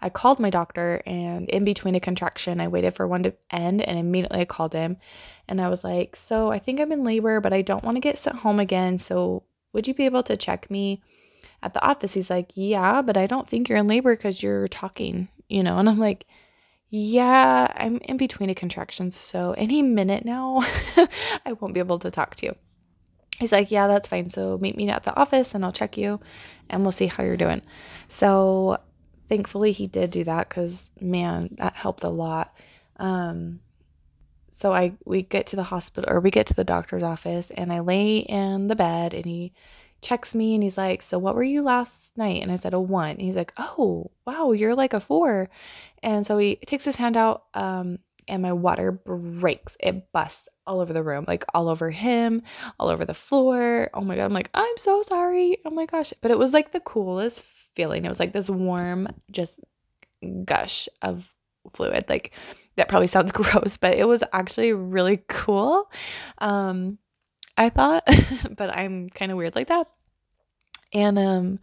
I 0.00 0.08
called 0.08 0.40
my 0.40 0.50
doctor, 0.50 1.02
and 1.06 1.48
in 1.48 1.64
between 1.64 1.94
a 1.94 2.00
contraction, 2.00 2.60
I 2.60 2.68
waited 2.68 2.94
for 2.94 3.06
one 3.06 3.22
to 3.24 3.34
end 3.50 3.82
and 3.82 3.98
immediately 3.98 4.40
I 4.40 4.44
called 4.44 4.72
him. 4.72 4.96
And 5.48 5.60
I 5.60 5.68
was 5.68 5.84
like, 5.84 6.16
So 6.16 6.50
I 6.50 6.58
think 6.58 6.80
I'm 6.80 6.92
in 6.92 7.04
labor, 7.04 7.40
but 7.40 7.52
I 7.52 7.62
don't 7.62 7.84
want 7.84 7.96
to 7.96 8.00
get 8.00 8.18
sent 8.18 8.36
home 8.36 8.60
again. 8.60 8.98
So 8.98 9.44
would 9.72 9.86
you 9.88 9.94
be 9.94 10.04
able 10.04 10.22
to 10.24 10.36
check 10.36 10.70
me 10.70 11.02
at 11.62 11.74
the 11.74 11.82
office? 11.82 12.14
He's 12.14 12.30
like, 12.30 12.52
Yeah, 12.54 13.02
but 13.02 13.16
I 13.16 13.26
don't 13.26 13.48
think 13.48 13.68
you're 13.68 13.78
in 13.78 13.86
labor 13.86 14.14
because 14.16 14.42
you're 14.42 14.68
talking, 14.68 15.28
you 15.48 15.62
know? 15.62 15.78
And 15.78 15.88
I'm 15.88 15.98
like, 15.98 16.26
yeah, 16.96 17.72
I'm 17.74 17.96
in 17.98 18.16
between 18.16 18.50
a 18.50 18.54
contraction, 18.54 19.10
so 19.10 19.52
any 19.58 19.82
minute 19.82 20.24
now, 20.24 20.60
I 21.44 21.54
won't 21.58 21.74
be 21.74 21.80
able 21.80 21.98
to 21.98 22.10
talk 22.10 22.36
to 22.36 22.46
you. 22.46 22.54
He's 23.38 23.52
like, 23.52 23.70
Yeah, 23.70 23.88
that's 23.88 24.08
fine. 24.08 24.28
So 24.30 24.58
meet 24.60 24.76
me 24.76 24.88
at 24.88 25.02
the 25.02 25.16
office 25.16 25.54
and 25.54 25.64
I'll 25.64 25.72
check 25.72 25.96
you 25.96 26.20
and 26.70 26.82
we'll 26.82 26.92
see 26.92 27.06
how 27.06 27.24
you're 27.24 27.36
doing. 27.36 27.62
So 28.08 28.78
thankfully, 29.28 29.72
he 29.72 29.86
did 29.86 30.10
do 30.10 30.24
that 30.24 30.48
because, 30.48 30.90
man, 31.00 31.50
that 31.58 31.76
helped 31.76 32.04
a 32.04 32.08
lot. 32.08 32.56
Um, 32.96 33.60
so 34.50 34.72
I 34.72 34.92
we 35.04 35.22
get 35.22 35.48
to 35.48 35.56
the 35.56 35.64
hospital 35.64 36.08
or 36.08 36.20
we 36.20 36.30
get 36.30 36.46
to 36.46 36.54
the 36.54 36.62
doctor's 36.62 37.02
office 37.02 37.50
and 37.50 37.72
I 37.72 37.80
lay 37.80 38.18
in 38.18 38.68
the 38.68 38.76
bed 38.76 39.12
and 39.12 39.24
he 39.24 39.52
checks 40.00 40.34
me 40.34 40.54
and 40.54 40.62
he's 40.62 40.78
like, 40.78 41.02
So 41.02 41.18
what 41.18 41.34
were 41.34 41.42
you 41.42 41.62
last 41.62 42.16
night? 42.16 42.40
And 42.42 42.52
I 42.52 42.56
said, 42.56 42.74
A 42.74 42.78
one. 42.80 43.10
And 43.10 43.22
he's 43.22 43.36
like, 43.36 43.52
Oh, 43.58 44.12
wow, 44.24 44.52
you're 44.52 44.76
like 44.76 44.92
a 44.92 45.00
four. 45.00 45.50
And 46.02 46.24
so 46.24 46.38
he 46.38 46.56
takes 46.66 46.84
his 46.84 46.96
hand 46.96 47.16
out, 47.16 47.44
um, 47.54 47.98
and 48.28 48.42
my 48.42 48.52
water 48.52 48.92
breaks. 48.92 49.76
It 49.80 50.12
busts 50.12 50.48
all 50.66 50.80
over 50.80 50.92
the 50.92 51.02
room, 51.02 51.24
like 51.28 51.44
all 51.54 51.68
over 51.68 51.90
him, 51.90 52.42
all 52.78 52.88
over 52.88 53.04
the 53.04 53.14
floor. 53.14 53.90
Oh 53.94 54.00
my 54.00 54.16
God. 54.16 54.24
I'm 54.24 54.32
like, 54.32 54.50
I'm 54.54 54.76
so 54.78 55.02
sorry. 55.02 55.58
Oh 55.64 55.70
my 55.70 55.86
gosh. 55.86 56.12
But 56.20 56.30
it 56.30 56.38
was 56.38 56.52
like 56.52 56.72
the 56.72 56.80
coolest 56.80 57.42
feeling. 57.42 58.04
It 58.04 58.08
was 58.08 58.20
like 58.20 58.32
this 58.32 58.48
warm, 58.48 59.08
just 59.30 59.60
gush 60.44 60.88
of 61.02 61.32
fluid. 61.72 62.06
Like, 62.08 62.34
that 62.76 62.88
probably 62.88 63.06
sounds 63.06 63.32
gross, 63.32 63.76
but 63.76 63.94
it 63.94 64.08
was 64.08 64.22
actually 64.32 64.72
really 64.72 65.22
cool. 65.28 65.90
Um, 66.38 66.98
I 67.56 67.68
thought, 67.68 68.04
but 68.56 68.70
I'm 68.74 69.10
kind 69.10 69.30
of 69.30 69.38
weird 69.38 69.54
like 69.54 69.68
that. 69.68 69.88
And 70.92 71.18
um 71.18 71.58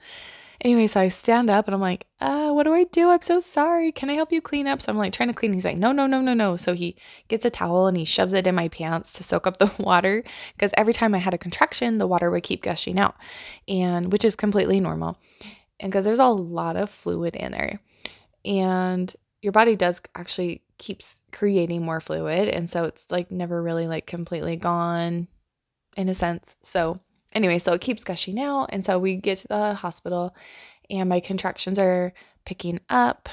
anyway, 0.61 0.87
so 0.87 0.99
I 1.01 1.09
stand 1.09 1.49
up 1.49 1.67
and 1.67 1.75
I'm 1.75 1.81
like, 1.81 2.05
uh, 2.19 2.51
what 2.51 2.63
do 2.63 2.73
I 2.73 2.85
do? 2.85 3.09
I'm 3.09 3.21
so 3.21 3.39
sorry. 3.39 3.91
Can 3.91 4.09
I 4.09 4.13
help 4.13 4.31
you 4.31 4.41
clean 4.41 4.67
up? 4.67 4.81
So 4.81 4.91
I'm 4.91 4.97
like 4.97 5.13
trying 5.13 5.29
to 5.29 5.33
clean. 5.33 5.53
He's 5.53 5.65
like, 5.65 5.77
no, 5.77 5.91
no, 5.91 6.07
no, 6.07 6.21
no, 6.21 6.33
no. 6.33 6.55
So 6.55 6.73
he 6.73 6.95
gets 7.27 7.45
a 7.45 7.49
towel 7.49 7.87
and 7.87 7.97
he 7.97 8.05
shoves 8.05 8.33
it 8.33 8.47
in 8.47 8.55
my 8.55 8.67
pants 8.67 9.13
to 9.13 9.23
soak 9.23 9.47
up 9.47 9.57
the 9.57 9.71
water 9.79 10.23
because 10.53 10.71
every 10.77 10.93
time 10.93 11.13
I 11.13 11.19
had 11.19 11.33
a 11.33 11.39
contraction, 11.39 11.97
the 11.97 12.07
water 12.07 12.31
would 12.31 12.43
keep 12.43 12.61
gushing 12.61 12.99
out, 12.99 13.15
and 13.67 14.11
which 14.11 14.23
is 14.23 14.35
completely 14.35 14.79
normal. 14.79 15.17
And 15.79 15.91
because 15.91 16.05
there's 16.05 16.19
a 16.19 16.27
lot 16.27 16.75
of 16.75 16.89
fluid 16.89 17.35
in 17.35 17.51
there. 17.51 17.79
And 18.45 19.13
your 19.41 19.51
body 19.51 19.75
does 19.75 20.01
actually 20.15 20.61
keeps 20.77 21.21
creating 21.31 21.83
more 21.83 21.99
fluid. 21.99 22.47
And 22.47 22.69
so 22.69 22.85
it's 22.85 23.09
like 23.09 23.31
never 23.31 23.61
really 23.61 23.87
like 23.87 24.05
completely 24.05 24.55
gone 24.55 25.27
in 25.97 26.09
a 26.09 26.15
sense. 26.15 26.55
So, 26.61 26.97
anyway, 27.33 27.59
so 27.59 27.73
it 27.73 27.81
keeps 27.81 28.03
gushing 28.03 28.39
out. 28.39 28.69
And 28.71 28.85
so 28.85 28.99
we 28.99 29.15
get 29.15 29.39
to 29.39 29.47
the 29.47 29.73
hospital 29.75 30.35
and 30.89 31.09
my 31.09 31.19
contractions 31.19 31.79
are 31.79 32.13
picking 32.45 32.79
up. 32.89 33.29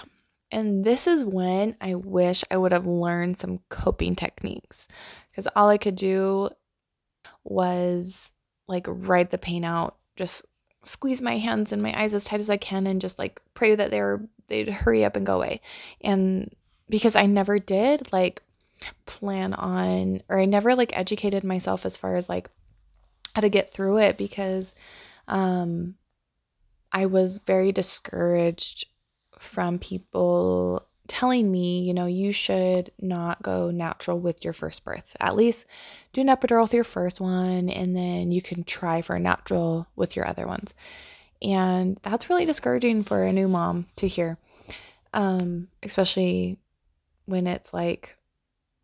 And 0.51 0.85
this 0.85 1.07
is 1.07 1.25
when 1.25 1.77
I 1.81 1.95
wish 1.95 2.45
I 2.51 2.57
would 2.57 2.73
have 2.73 2.87
learned 2.87 3.39
some 3.39 3.61
coping 3.69 4.17
techniques 4.17 4.87
because 5.31 5.49
all 5.55 5.69
I 5.69 5.79
could 5.79 5.97
do 5.97 6.51
was 7.45 8.33
like 8.67 8.87
ride 8.89 9.31
the 9.31 9.39
pain 9.39 9.65
out, 9.65 9.97
just 10.17 10.43
squeeze 10.85 11.21
my 11.21 11.37
hands 11.37 11.73
and 11.73 11.83
my 11.83 11.99
eyes 12.01 12.15
as 12.15 12.25
tight 12.25 12.41
as 12.41 12.49
I 12.49 12.57
can 12.57 12.87
and 12.87 13.01
just 13.01 13.19
like 13.19 13.41
pray 13.55 13.75
that 13.75 13.91
they 13.91 14.01
were 14.01 14.23
they'd 14.49 14.71
hurry 14.71 15.05
up 15.05 15.17
and 15.17 15.27
go 15.27 15.37
away. 15.37 15.61
And 16.01 16.55
because 16.89 17.17
I 17.17 17.27
never 17.27 17.59
did 17.59 18.11
like 18.13 18.43
plan 19.07 19.55
on 19.55 20.23
or 20.29 20.39
I 20.39 20.45
never 20.45 20.75
like 20.75 20.97
educated 20.97 21.45
myself 21.45 21.85
as 21.85 21.97
far 21.97 22.17
as 22.17 22.29
like 22.29 22.49
how 23.39 23.41
to 23.41 23.49
get 23.49 23.73
through 23.73 23.99
it 23.99 24.19
because 24.19 24.75
um 25.29 25.95
I 26.91 27.07
was 27.07 27.39
very 27.39 27.71
discouraged 27.71 28.87
from 29.39 29.79
people 29.79 30.85
telling 31.07 31.53
me, 31.53 31.83
you 31.83 31.95
know, 31.95 32.07
you 32.07 32.33
should 32.33 32.91
not 33.01 33.41
go 33.41 33.71
natural 33.71 34.19
with 34.19 34.43
your 34.43 34.53
first 34.53 34.85
birth. 34.85 35.17
At 35.21 35.37
least 35.37 35.67
do 36.13 36.21
an 36.21 36.27
epidural 36.27 36.63
with 36.63 36.75
your 36.75 36.83
first 36.83 37.21
one, 37.21 37.69
and 37.69 37.95
then 37.95 38.33
you 38.33 38.43
can 38.43 38.65
try 38.65 39.03
for 39.03 39.15
a 39.15 39.21
natural 39.21 39.87
with 39.95 40.17
your 40.17 40.27
other 40.27 40.47
ones. 40.47 40.75
And 41.41 41.97
that's 42.03 42.29
really 42.29 42.45
discouraging 42.45 43.05
for 43.05 43.23
a 43.23 43.33
new 43.33 43.47
mom 43.47 43.87
to 43.97 44.09
hear, 44.09 44.37
um, 45.15 45.69
especially 45.85 46.59
when 47.27 47.47
it's 47.47 47.73
like 47.73 48.17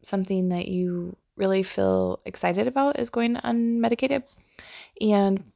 something 0.03 0.51
that 0.51 0.69
you 0.69 1.17
really 1.37 1.64
feel 1.64 2.21
excited 2.25 2.69
about 2.69 3.01
is 3.01 3.11
going 3.11 3.35
unmedicated. 3.37 4.23
And 5.00 5.52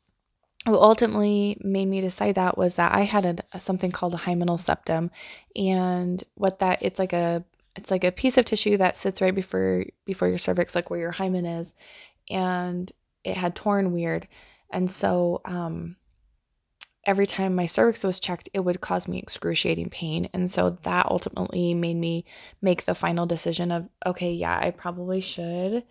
what 0.65 0.81
ultimately 0.81 1.57
made 1.61 1.87
me 1.87 2.01
decide 2.01 2.35
that 2.35 2.59
was 2.59 2.75
that 2.75 2.95
I 2.95 3.03
had 3.03 3.25
a, 3.25 3.37
a, 3.53 3.61
something 3.61 3.91
called 3.91 4.15
a 4.15 4.19
hymenal 4.19 4.59
septum, 4.59 5.11
and 5.57 6.23
what 6.35 6.59
that 6.59 6.83
it's 6.83 6.99
like 6.99 7.13
a 7.13 7.45
it's 7.77 7.91
like 7.91 8.05
a 8.05 8.13
piece 8.13 8.37
of 8.37 8.45
tissue 8.45 8.77
that 8.77 8.99
sits 8.99 9.21
right 9.21 9.35
before 9.35 9.85
before 10.05 10.29
your 10.29 10.39
cervix, 10.39 10.75
like 10.75 10.91
where 10.91 11.01
your 11.01 11.13
hymen 11.13 11.47
is, 11.47 11.75
and 12.29 12.91
it 13.25 13.37
had 13.37 13.55
torn 13.55 13.93
weird, 13.93 14.29
and 14.71 14.91
so 14.91 15.41
um, 15.45 15.97
every 17.05 17.27
time 17.27 17.55
my 17.55 17.67
cervix 17.67 18.05
was 18.05 18.21
checked, 18.21 18.49
it 18.53 18.61
would 18.61 18.81
cause 18.81 19.09
me 19.09 19.19
excruciating 19.19 19.91
pain, 19.91 20.29
and 20.35 20.51
so 20.51 20.71
that 20.71 21.07
ultimately 21.07 21.73
made 21.73 21.97
me 21.97 22.25
make 22.61 22.85
the 22.85 22.95
final 22.95 23.27
decision 23.27 23.71
of 23.71 23.89
okay, 24.05 24.33
yeah, 24.33 24.59
I 24.61 24.71
probably 24.71 25.21
should 25.21 25.85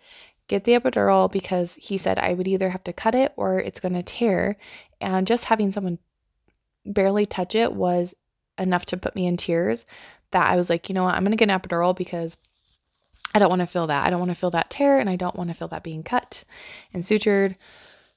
get 0.48 0.64
the 0.64 0.72
epidural 0.72 1.30
because 1.30 1.74
he 1.74 1.96
said 1.96 2.18
I 2.18 2.34
would 2.34 2.48
either 2.48 2.70
have 2.70 2.84
to 2.84 2.92
cut 2.92 3.14
it 3.14 3.32
or 3.36 3.60
it's 3.60 3.80
going 3.80 3.94
to 3.94 4.02
tear, 4.02 4.56
and 5.00 5.26
just 5.26 5.44
having 5.44 5.72
someone 5.72 5.98
barely 6.84 7.26
touch 7.26 7.54
it 7.54 7.74
was 7.74 8.14
enough 8.58 8.86
to 8.86 8.96
put 8.96 9.14
me 9.14 9.26
in 9.26 9.36
tears 9.36 9.84
that 10.30 10.50
I 10.50 10.56
was 10.56 10.68
like, 10.68 10.88
you 10.88 10.94
know 10.94 11.04
what, 11.04 11.14
I'm 11.14 11.22
going 11.22 11.32
to 11.32 11.36
get 11.36 11.50
an 11.50 11.58
epidural 11.58 11.96
because 11.96 12.36
I 13.34 13.38
don't 13.38 13.50
want 13.50 13.60
to 13.60 13.66
feel 13.66 13.86
that. 13.86 14.06
I 14.06 14.10
don't 14.10 14.18
want 14.18 14.30
to 14.30 14.34
feel 14.34 14.50
that 14.50 14.70
tear 14.70 14.98
and 14.98 15.08
I 15.08 15.16
don't 15.16 15.36
want 15.36 15.50
to 15.50 15.54
feel 15.54 15.68
that 15.68 15.82
being 15.82 16.02
cut 16.02 16.44
and 16.92 17.02
sutured. 17.02 17.56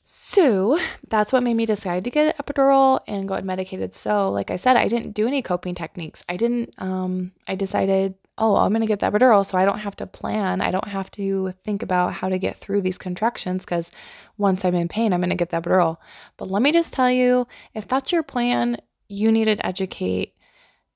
So 0.03 0.79
that's 1.07 1.31
what 1.31 1.43
made 1.43 1.55
me 1.55 1.65
decide 1.65 2.03
to 2.05 2.09
get 2.09 2.35
an 2.35 2.43
epidural 2.43 3.01
and 3.07 3.27
go 3.27 3.35
unmedicated. 3.35 3.93
So, 3.93 4.31
like 4.31 4.49
I 4.49 4.55
said, 4.55 4.75
I 4.75 4.87
didn't 4.87 5.11
do 5.11 5.27
any 5.27 5.41
coping 5.41 5.75
techniques. 5.75 6.23
I 6.27 6.37
didn't, 6.37 6.73
um, 6.79 7.33
I 7.47 7.55
decided, 7.55 8.15
oh, 8.41 8.55
I'm 8.55 8.71
going 8.71 8.81
to 8.81 8.87
get 8.87 8.99
the 8.99 9.09
epidural 9.09 9.45
so 9.45 9.55
I 9.55 9.65
don't 9.65 9.79
have 9.79 9.95
to 9.97 10.07
plan. 10.07 10.61
I 10.61 10.71
don't 10.71 10.87
have 10.87 11.11
to 11.11 11.53
think 11.63 11.83
about 11.83 12.13
how 12.13 12.27
to 12.27 12.39
get 12.39 12.57
through 12.57 12.81
these 12.81 12.97
contractions 12.97 13.63
because 13.63 13.91
once 14.37 14.65
I'm 14.65 14.73
in 14.73 14.87
pain, 14.87 15.13
I'm 15.13 15.21
going 15.21 15.29
to 15.29 15.35
get 15.35 15.51
the 15.51 15.61
epidural. 15.61 15.97
But 16.37 16.49
let 16.49 16.63
me 16.63 16.71
just 16.71 16.91
tell 16.91 17.11
you 17.11 17.47
if 17.75 17.87
that's 17.87 18.11
your 18.11 18.23
plan, 18.23 18.81
you 19.07 19.31
need 19.31 19.45
to 19.45 19.63
educate 19.63 20.33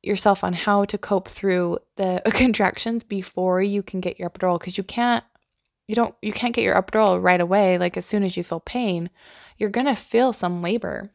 yourself 0.02 0.44
on 0.44 0.54
how 0.54 0.86
to 0.86 0.98
cope 0.98 1.28
through 1.28 1.78
the 1.98 2.22
contractions 2.34 3.04
before 3.04 3.62
you 3.62 3.84
can 3.84 4.02
get 4.02 4.20
your 4.20 4.30
epidural 4.30 4.60
because 4.60 4.78
you 4.78 4.84
can't 4.84 5.24
you 5.88 5.94
don't 5.94 6.16
you 6.22 6.32
can't 6.32 6.56
get 6.56 6.64
your 6.64 6.82
epidural 6.82 7.22
right 7.22 7.42
away 7.42 7.78
like 7.78 7.98
as 7.98 8.06
soon 8.06 8.24
as 8.24 8.38
you 8.38 8.44
feel 8.44 8.60
pain 8.60 9.10
you're 9.58 9.70
going 9.70 9.88
to 9.88 9.96
feel 9.96 10.32
some 10.32 10.62
labor 10.62 11.12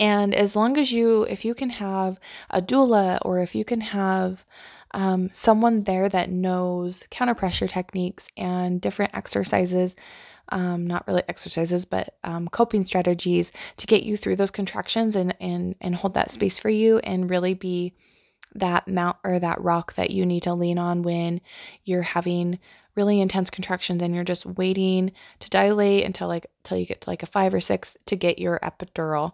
and 0.00 0.34
as 0.34 0.56
long 0.56 0.76
as 0.76 0.90
you 0.90 1.22
if 1.24 1.44
you 1.44 1.54
can 1.54 1.70
have 1.70 2.18
a 2.50 2.60
doula 2.60 3.18
or 3.22 3.40
if 3.40 3.54
you 3.54 3.64
can 3.64 3.80
have 3.80 4.44
um, 4.92 5.30
someone 5.32 5.84
there 5.84 6.08
that 6.08 6.30
knows 6.30 7.06
counter 7.10 7.34
pressure 7.34 7.66
techniques 7.66 8.28
and 8.36 8.80
different 8.80 9.14
exercises 9.14 9.94
um, 10.50 10.86
not 10.86 11.06
really 11.06 11.22
exercises, 11.28 11.84
but 11.84 12.16
um, 12.24 12.48
coping 12.48 12.84
strategies 12.84 13.50
to 13.78 13.86
get 13.86 14.04
you 14.04 14.16
through 14.16 14.36
those 14.36 14.50
contractions 14.50 15.16
and 15.16 15.34
and 15.40 15.74
and 15.80 15.96
hold 15.96 16.14
that 16.14 16.30
space 16.30 16.58
for 16.58 16.68
you 16.68 16.98
and 16.98 17.30
really 17.30 17.54
be 17.54 17.94
that 18.54 18.88
mount 18.88 19.16
or 19.24 19.38
that 19.38 19.60
rock 19.60 19.94
that 19.94 20.10
you 20.10 20.24
need 20.24 20.42
to 20.44 20.54
lean 20.54 20.78
on 20.78 21.02
when 21.02 21.40
you're 21.84 22.02
having 22.02 22.58
really 22.96 23.20
intense 23.20 23.50
contractions 23.50 24.02
and 24.02 24.14
you're 24.14 24.24
just 24.24 24.46
waiting 24.46 25.12
to 25.40 25.50
dilate 25.50 26.04
until 26.04 26.28
like 26.28 26.46
until 26.64 26.78
you 26.78 26.86
get 26.86 27.02
to 27.02 27.10
like 27.10 27.22
a 27.22 27.26
five 27.26 27.52
or 27.52 27.60
six 27.60 27.96
to 28.06 28.16
get 28.16 28.38
your 28.38 28.58
epidural. 28.62 29.32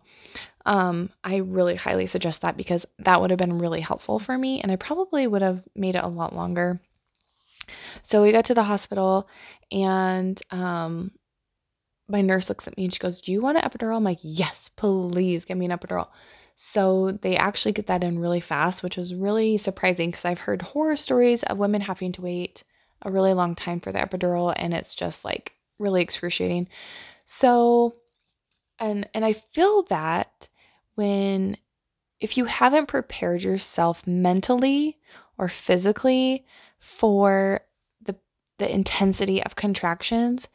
Um, 0.66 1.10
I 1.24 1.36
really 1.36 1.76
highly 1.76 2.06
suggest 2.06 2.42
that 2.42 2.56
because 2.56 2.86
that 2.98 3.20
would 3.20 3.30
have 3.30 3.38
been 3.38 3.58
really 3.58 3.80
helpful 3.80 4.18
for 4.18 4.36
me 4.38 4.60
and 4.60 4.70
I 4.70 4.76
probably 4.76 5.26
would 5.26 5.42
have 5.42 5.64
made 5.74 5.96
it 5.96 6.04
a 6.04 6.08
lot 6.08 6.34
longer 6.34 6.80
so 8.02 8.22
we 8.22 8.32
got 8.32 8.44
to 8.46 8.54
the 8.54 8.64
hospital 8.64 9.28
and 9.70 10.40
um 10.50 11.12
my 12.08 12.20
nurse 12.20 12.48
looks 12.48 12.66
at 12.66 12.76
me 12.76 12.84
and 12.84 12.92
she 12.92 12.98
goes, 12.98 13.20
Do 13.20 13.32
you 13.32 13.40
want 13.40 13.58
an 13.58 13.68
epidural? 13.68 13.96
I'm 13.96 14.04
like, 14.04 14.18
Yes, 14.22 14.70
please 14.76 15.44
give 15.44 15.56
me 15.56 15.66
an 15.66 15.76
epidural. 15.76 16.08
So 16.54 17.18
they 17.22 17.36
actually 17.36 17.72
get 17.72 17.86
that 17.86 18.04
in 18.04 18.18
really 18.18 18.40
fast, 18.40 18.82
which 18.82 18.96
was 18.96 19.14
really 19.14 19.56
surprising 19.58 20.10
because 20.10 20.24
I've 20.24 20.40
heard 20.40 20.62
horror 20.62 20.96
stories 20.96 21.42
of 21.44 21.58
women 21.58 21.80
having 21.80 22.12
to 22.12 22.22
wait 22.22 22.62
a 23.02 23.10
really 23.10 23.34
long 23.34 23.54
time 23.54 23.80
for 23.80 23.92
the 23.92 23.98
epidural 23.98 24.52
and 24.56 24.72
it's 24.74 24.94
just 24.94 25.24
like 25.24 25.54
really 25.78 26.02
excruciating. 26.02 26.68
So 27.24 27.94
and 28.78 29.08
and 29.14 29.24
I 29.24 29.32
feel 29.32 29.82
that 29.84 30.48
when 30.94 31.56
if 32.20 32.36
you 32.36 32.44
haven't 32.44 32.86
prepared 32.86 33.42
yourself 33.42 34.06
mentally 34.06 34.98
or 35.38 35.48
physically 35.48 36.44
for 36.78 37.60
the 38.00 38.16
the 38.58 38.72
intensity 38.72 39.42
of 39.42 39.56
contractions 39.56 40.48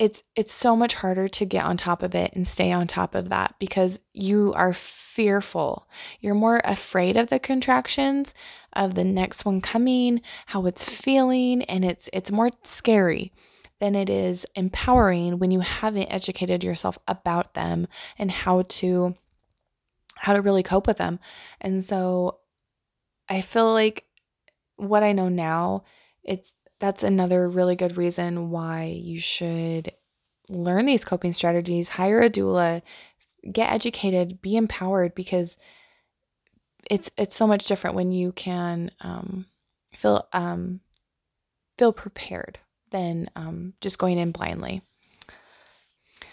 it's 0.00 0.22
it's 0.34 0.54
so 0.54 0.74
much 0.74 0.94
harder 0.94 1.28
to 1.28 1.44
get 1.44 1.66
on 1.66 1.76
top 1.76 2.02
of 2.02 2.14
it 2.14 2.32
and 2.34 2.48
stay 2.48 2.72
on 2.72 2.86
top 2.86 3.14
of 3.14 3.28
that 3.28 3.54
because 3.58 4.00
you 4.14 4.54
are 4.56 4.72
fearful. 4.72 5.86
You're 6.20 6.34
more 6.34 6.62
afraid 6.64 7.18
of 7.18 7.28
the 7.28 7.38
contractions, 7.38 8.32
of 8.72 8.94
the 8.94 9.04
next 9.04 9.44
one 9.44 9.60
coming, 9.60 10.22
how 10.46 10.64
it's 10.64 10.88
feeling, 10.88 11.62
and 11.64 11.84
it's 11.84 12.08
it's 12.14 12.32
more 12.32 12.50
scary 12.64 13.30
than 13.78 13.94
it 13.94 14.08
is 14.08 14.46
empowering 14.54 15.38
when 15.38 15.50
you 15.50 15.60
haven't 15.60 16.08
educated 16.10 16.64
yourself 16.64 16.98
about 17.06 17.52
them 17.52 17.86
and 18.18 18.30
how 18.30 18.62
to 18.62 19.14
how 20.16 20.32
to 20.32 20.40
really 20.40 20.62
cope 20.62 20.86
with 20.86 20.96
them. 20.96 21.20
And 21.60 21.84
so 21.84 22.38
I 23.28 23.42
feel 23.42 23.70
like 23.70 24.06
what 24.76 25.02
I 25.02 25.12
know 25.12 25.28
now, 25.28 25.84
it's 26.24 26.54
that's 26.80 27.04
another 27.04 27.48
really 27.48 27.76
good 27.76 27.96
reason 27.96 28.50
why 28.50 28.84
you 28.84 29.20
should 29.20 29.92
learn 30.48 30.86
these 30.86 31.04
coping 31.04 31.32
strategies, 31.32 31.88
hire 31.88 32.22
a 32.22 32.30
doula, 32.30 32.82
get 33.52 33.72
educated, 33.72 34.42
be 34.42 34.56
empowered 34.56 35.14
because 35.14 35.56
it's 36.90 37.10
it's 37.16 37.36
so 37.36 37.46
much 37.46 37.66
different 37.66 37.94
when 37.94 38.10
you 38.10 38.32
can 38.32 38.90
um, 39.00 39.46
feel 39.94 40.26
um, 40.32 40.80
feel 41.78 41.92
prepared 41.92 42.58
than 42.90 43.30
um, 43.36 43.74
just 43.80 43.98
going 43.98 44.18
in 44.18 44.32
blindly. 44.32 44.82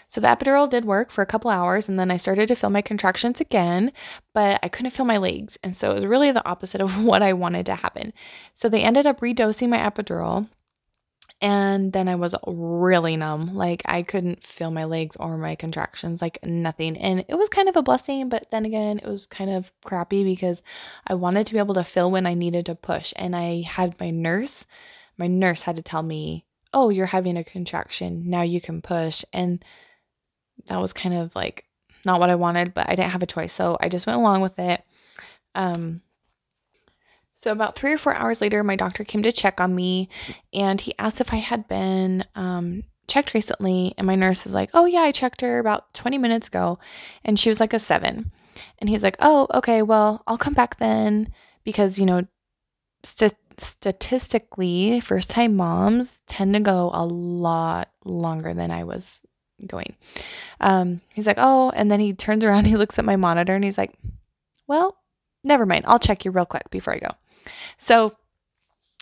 So 0.08 0.20
the 0.20 0.28
epidural 0.28 0.68
did 0.68 0.84
work 0.86 1.10
for 1.10 1.22
a 1.22 1.26
couple 1.26 1.50
hours 1.50 1.88
and 1.88 1.98
then 1.98 2.10
I 2.10 2.16
started 2.16 2.48
to 2.48 2.56
feel 2.56 2.70
my 2.70 2.82
contractions 2.82 3.40
again, 3.40 3.92
but 4.32 4.58
I 4.62 4.68
couldn't 4.68 4.92
feel 4.92 5.06
my 5.06 5.18
legs. 5.18 5.58
And 5.62 5.76
so 5.76 5.90
it 5.90 5.94
was 5.94 6.06
really 6.06 6.32
the 6.32 6.46
opposite 6.48 6.80
of 6.80 7.04
what 7.04 7.22
I 7.22 7.34
wanted 7.34 7.66
to 7.66 7.74
happen. 7.74 8.12
So 8.54 8.68
they 8.68 8.82
ended 8.82 9.06
up 9.06 9.20
redosing 9.20 9.68
my 9.68 9.78
epidural 9.78 10.48
and 11.40 11.92
then 11.92 12.08
I 12.08 12.16
was 12.16 12.34
really 12.46 13.16
numb. 13.16 13.54
Like 13.54 13.82
I 13.84 14.02
couldn't 14.02 14.42
feel 14.42 14.70
my 14.70 14.84
legs 14.84 15.16
or 15.16 15.36
my 15.36 15.54
contractions, 15.54 16.20
like 16.20 16.38
nothing. 16.42 16.96
And 16.96 17.24
it 17.28 17.36
was 17.36 17.48
kind 17.48 17.68
of 17.68 17.76
a 17.76 17.82
blessing, 17.82 18.28
but 18.28 18.50
then 18.50 18.64
again, 18.64 18.98
it 18.98 19.06
was 19.06 19.26
kind 19.26 19.50
of 19.50 19.70
crappy 19.84 20.24
because 20.24 20.62
I 21.06 21.14
wanted 21.14 21.46
to 21.46 21.52
be 21.52 21.60
able 21.60 21.74
to 21.74 21.84
feel 21.84 22.10
when 22.10 22.26
I 22.26 22.34
needed 22.34 22.66
to 22.66 22.74
push. 22.74 23.12
And 23.14 23.36
I 23.36 23.62
had 23.62 24.00
my 24.00 24.10
nurse, 24.10 24.64
my 25.16 25.28
nurse 25.28 25.62
had 25.62 25.76
to 25.76 25.82
tell 25.82 26.02
me, 26.02 26.44
Oh, 26.74 26.90
you're 26.90 27.06
having 27.06 27.38
a 27.38 27.44
contraction. 27.44 28.24
Now 28.28 28.42
you 28.42 28.60
can 28.60 28.82
push. 28.82 29.24
And 29.32 29.64
that 30.66 30.80
was 30.80 30.92
kind 30.92 31.14
of 31.14 31.34
like 31.34 31.64
not 32.04 32.20
what 32.20 32.30
I 32.30 32.34
wanted, 32.34 32.74
but 32.74 32.88
I 32.88 32.94
didn't 32.94 33.12
have 33.12 33.22
a 33.22 33.26
choice. 33.26 33.52
So 33.52 33.76
I 33.80 33.88
just 33.88 34.06
went 34.06 34.18
along 34.18 34.40
with 34.40 34.58
it. 34.58 34.82
Um, 35.54 36.02
so, 37.34 37.52
about 37.52 37.76
three 37.76 37.92
or 37.92 37.98
four 37.98 38.14
hours 38.14 38.40
later, 38.40 38.64
my 38.64 38.74
doctor 38.74 39.04
came 39.04 39.22
to 39.22 39.30
check 39.30 39.60
on 39.60 39.72
me 39.72 40.08
and 40.52 40.80
he 40.80 40.92
asked 40.98 41.20
if 41.20 41.32
I 41.32 41.36
had 41.36 41.68
been 41.68 42.24
um, 42.34 42.82
checked 43.06 43.32
recently. 43.32 43.94
And 43.96 44.08
my 44.08 44.16
nurse 44.16 44.44
is 44.44 44.52
like, 44.52 44.70
Oh, 44.74 44.86
yeah, 44.86 45.02
I 45.02 45.12
checked 45.12 45.42
her 45.42 45.60
about 45.60 45.94
20 45.94 46.18
minutes 46.18 46.48
ago. 46.48 46.80
And 47.24 47.38
she 47.38 47.48
was 47.48 47.60
like 47.60 47.72
a 47.72 47.78
seven. 47.78 48.32
And 48.80 48.90
he's 48.90 49.04
like, 49.04 49.16
Oh, 49.20 49.46
okay, 49.54 49.82
well, 49.82 50.24
I'll 50.26 50.36
come 50.36 50.54
back 50.54 50.78
then 50.78 51.32
because, 51.62 51.96
you 51.96 52.06
know, 52.06 52.26
st- 53.04 53.34
statistically, 53.58 54.98
first 54.98 55.30
time 55.30 55.54
moms 55.54 56.20
tend 56.26 56.54
to 56.54 56.60
go 56.60 56.90
a 56.92 57.04
lot 57.04 57.88
longer 58.04 58.52
than 58.52 58.72
I 58.72 58.82
was 58.82 59.22
going. 59.66 59.96
Um, 60.60 61.00
he's 61.14 61.26
like, 61.26 61.38
oh, 61.38 61.70
and 61.70 61.90
then 61.90 62.00
he 62.00 62.12
turns 62.12 62.44
around, 62.44 62.64
he 62.66 62.76
looks 62.76 62.98
at 62.98 63.04
my 63.04 63.16
monitor, 63.16 63.54
and 63.54 63.64
he's 63.64 63.78
like, 63.78 63.92
well, 64.66 64.96
never 65.44 65.66
mind. 65.66 65.84
I'll 65.88 65.98
check 65.98 66.24
you 66.24 66.30
real 66.30 66.46
quick 66.46 66.70
before 66.70 66.94
I 66.94 66.98
go. 66.98 67.10
So 67.76 68.14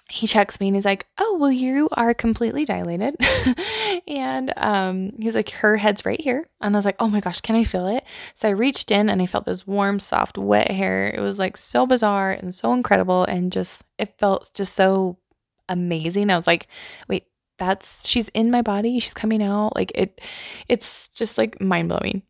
he 0.09 0.27
checks 0.27 0.61
me 0.61 0.69
and 0.69 0.77
he's 0.77 0.85
like, 0.85 1.07
"Oh, 1.19 1.37
well, 1.41 1.51
you 1.51 1.89
are 1.93 2.15
completely 2.15 2.65
dilated," 2.65 3.17
and 4.07 4.53
um, 4.57 5.13
he's 5.19 5.35
like, 5.35 5.51
"Her 5.51 5.77
head's 5.77 6.05
right 6.05 6.21
here," 6.21 6.47
and 6.61 6.77
I 6.77 6.79
was 6.79 6.85
like, 6.85 6.97
"Oh 7.01 7.09
my 7.09 7.21
gosh, 7.21 7.41
can 7.41 7.57
I 7.57 7.65
feel 7.65 7.89
it?" 7.89 8.05
So 8.35 8.49
I 8.49 8.53
reached 8.53 8.91
in 8.91 9.11
and 9.11 9.21
I 9.21 9.27
felt 9.27 9.47
this 9.47 9.67
warm, 9.67 9.99
soft, 9.99 10.39
wet 10.39 10.71
hair. 10.71 11.09
It 11.09 11.21
was 11.21 11.39
like 11.39 11.57
so 11.57 11.87
bizarre 11.87 12.31
and 12.31 12.55
so 12.55 12.73
incredible, 12.73 13.25
and 13.25 13.51
just 13.51 13.83
it 13.99 14.15
felt 14.19 14.53
just 14.55 14.75
so 14.75 15.19
amazing. 15.69 16.31
I 16.31 16.37
was 16.37 16.47
like, 16.47 16.69
"Wait, 17.09 17.25
that's 17.59 18.07
she's 18.07 18.29
in 18.29 18.51
my 18.51 18.63
body 18.63 18.99
she's 19.01 19.15
coming 19.15 19.43
out 19.43 19.75
like 19.75 19.93
it 19.95 20.21
it's 20.69 21.09
just 21.09 21.39
like 21.39 21.61
mind 21.61 21.89
blowing 21.89 22.23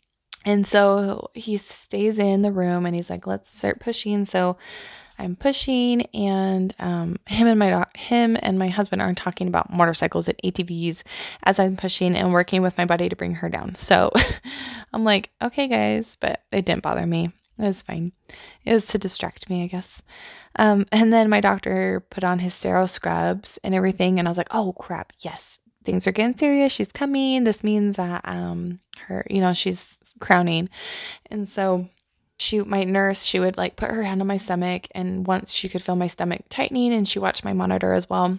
and 0.46 0.64
so 0.64 1.28
he 1.34 1.56
stays 1.56 2.20
in 2.20 2.42
the 2.42 2.52
room 2.52 2.86
and 2.86 2.94
he's 2.94 3.10
like 3.10 3.26
let's 3.26 3.54
start 3.54 3.80
pushing. 3.80 4.24
So 4.24 4.56
i'm 5.18 5.34
pushing 5.34 6.02
and 6.14 6.74
um, 6.78 7.16
him 7.26 7.48
and 7.48 7.58
my 7.58 7.84
him 7.96 8.36
and 8.40 8.58
my 8.58 8.68
husband 8.68 9.00
are 9.02 9.12
talking 9.14 9.48
about 9.48 9.72
motorcycles 9.72 10.28
and 10.28 10.36
atvs 10.44 11.02
as 11.42 11.58
i'm 11.58 11.74
pushing 11.74 12.14
and 12.14 12.34
working 12.34 12.60
with 12.60 12.76
my 12.76 12.84
buddy 12.84 13.08
to 13.08 13.16
bring 13.16 13.34
her 13.34 13.48
down. 13.48 13.74
So 13.76 14.12
i'm 14.92 15.04
like 15.04 15.30
okay 15.42 15.68
guys 15.68 16.16
but 16.20 16.42
it 16.52 16.64
didn't 16.64 16.82
bother 16.82 17.06
me 17.06 17.32
It 17.59 17.62
was 17.62 17.83
fine. 17.83 18.12
It 18.64 18.73
was 18.73 18.87
to 18.88 18.99
distract 18.99 19.49
me, 19.49 19.64
I 19.64 19.66
guess. 19.66 20.03
Um, 20.57 20.87
and 20.92 21.12
then 21.12 21.31
my 21.31 21.40
doctor 21.40 22.05
put 22.11 22.25
on 22.25 22.40
his 22.40 22.55
sterile 22.55 22.88
scrubs 22.88 23.59
and 23.64 23.75
everything, 23.75 24.19
and 24.19 24.29
I 24.29 24.31
was 24.31 24.38
like, 24.38 24.53
"Oh 24.55 24.75
crap! 24.75 25.12
Yes, 25.21 25.61
things 25.85 26.07
are 26.07 26.12
getting 26.12 26.37
serious. 26.37 26.73
She's 26.73 26.92
coming. 26.92 27.45
This 27.45 27.64
means 27.64 27.97
that 27.97 28.23
um, 28.25 28.81
her, 29.07 29.27
you 29.31 29.40
know, 29.40 29.55
she's 29.55 29.99
crowning." 30.21 30.69
And 31.31 31.49
so 31.49 31.88
she 32.38 32.61
my 32.61 32.85
nurse 32.85 33.23
she 33.23 33.40
would 33.40 33.57
like 33.57 33.77
put 33.77 33.90
her 33.90 34.03
hand 34.03 34.21
on 34.21 34.27
my 34.27 34.37
stomach 34.37 34.88
and 34.92 35.27
once 35.27 35.53
she 35.53 35.69
could 35.69 35.83
feel 35.83 35.97
my 35.97 36.07
stomach 36.07 36.42
tightening 36.49 36.92
and 36.92 37.09
she 37.09 37.19
watched 37.19 37.45
my 37.45 37.53
monitor 37.53 37.95
as 37.95 38.11
well 38.11 38.38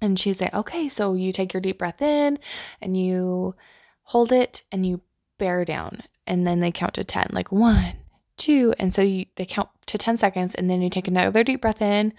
and 0.00 0.18
she'd 0.18 0.34
say 0.34 0.48
okay 0.54 0.88
so 0.88 1.14
you 1.14 1.32
take 1.32 1.52
your 1.52 1.60
deep 1.60 1.78
breath 1.78 2.00
in 2.00 2.38
and 2.80 2.96
you 2.96 3.54
hold 4.02 4.30
it 4.30 4.62
and 4.70 4.86
you 4.86 5.00
bear 5.38 5.64
down 5.64 6.02
and 6.26 6.46
then 6.46 6.60
they 6.60 6.70
count 6.70 6.94
to 6.94 7.02
10 7.02 7.28
like 7.32 7.50
one 7.50 7.94
two 8.36 8.74
and 8.78 8.92
so 8.92 9.02
you 9.02 9.26
they 9.36 9.46
count 9.46 9.68
to 9.86 9.96
10 9.98 10.18
seconds 10.18 10.54
and 10.54 10.68
then 10.68 10.82
you 10.82 10.90
take 10.90 11.08
another 11.08 11.44
deep 11.44 11.62
breath 11.62 11.80
in 11.80 12.12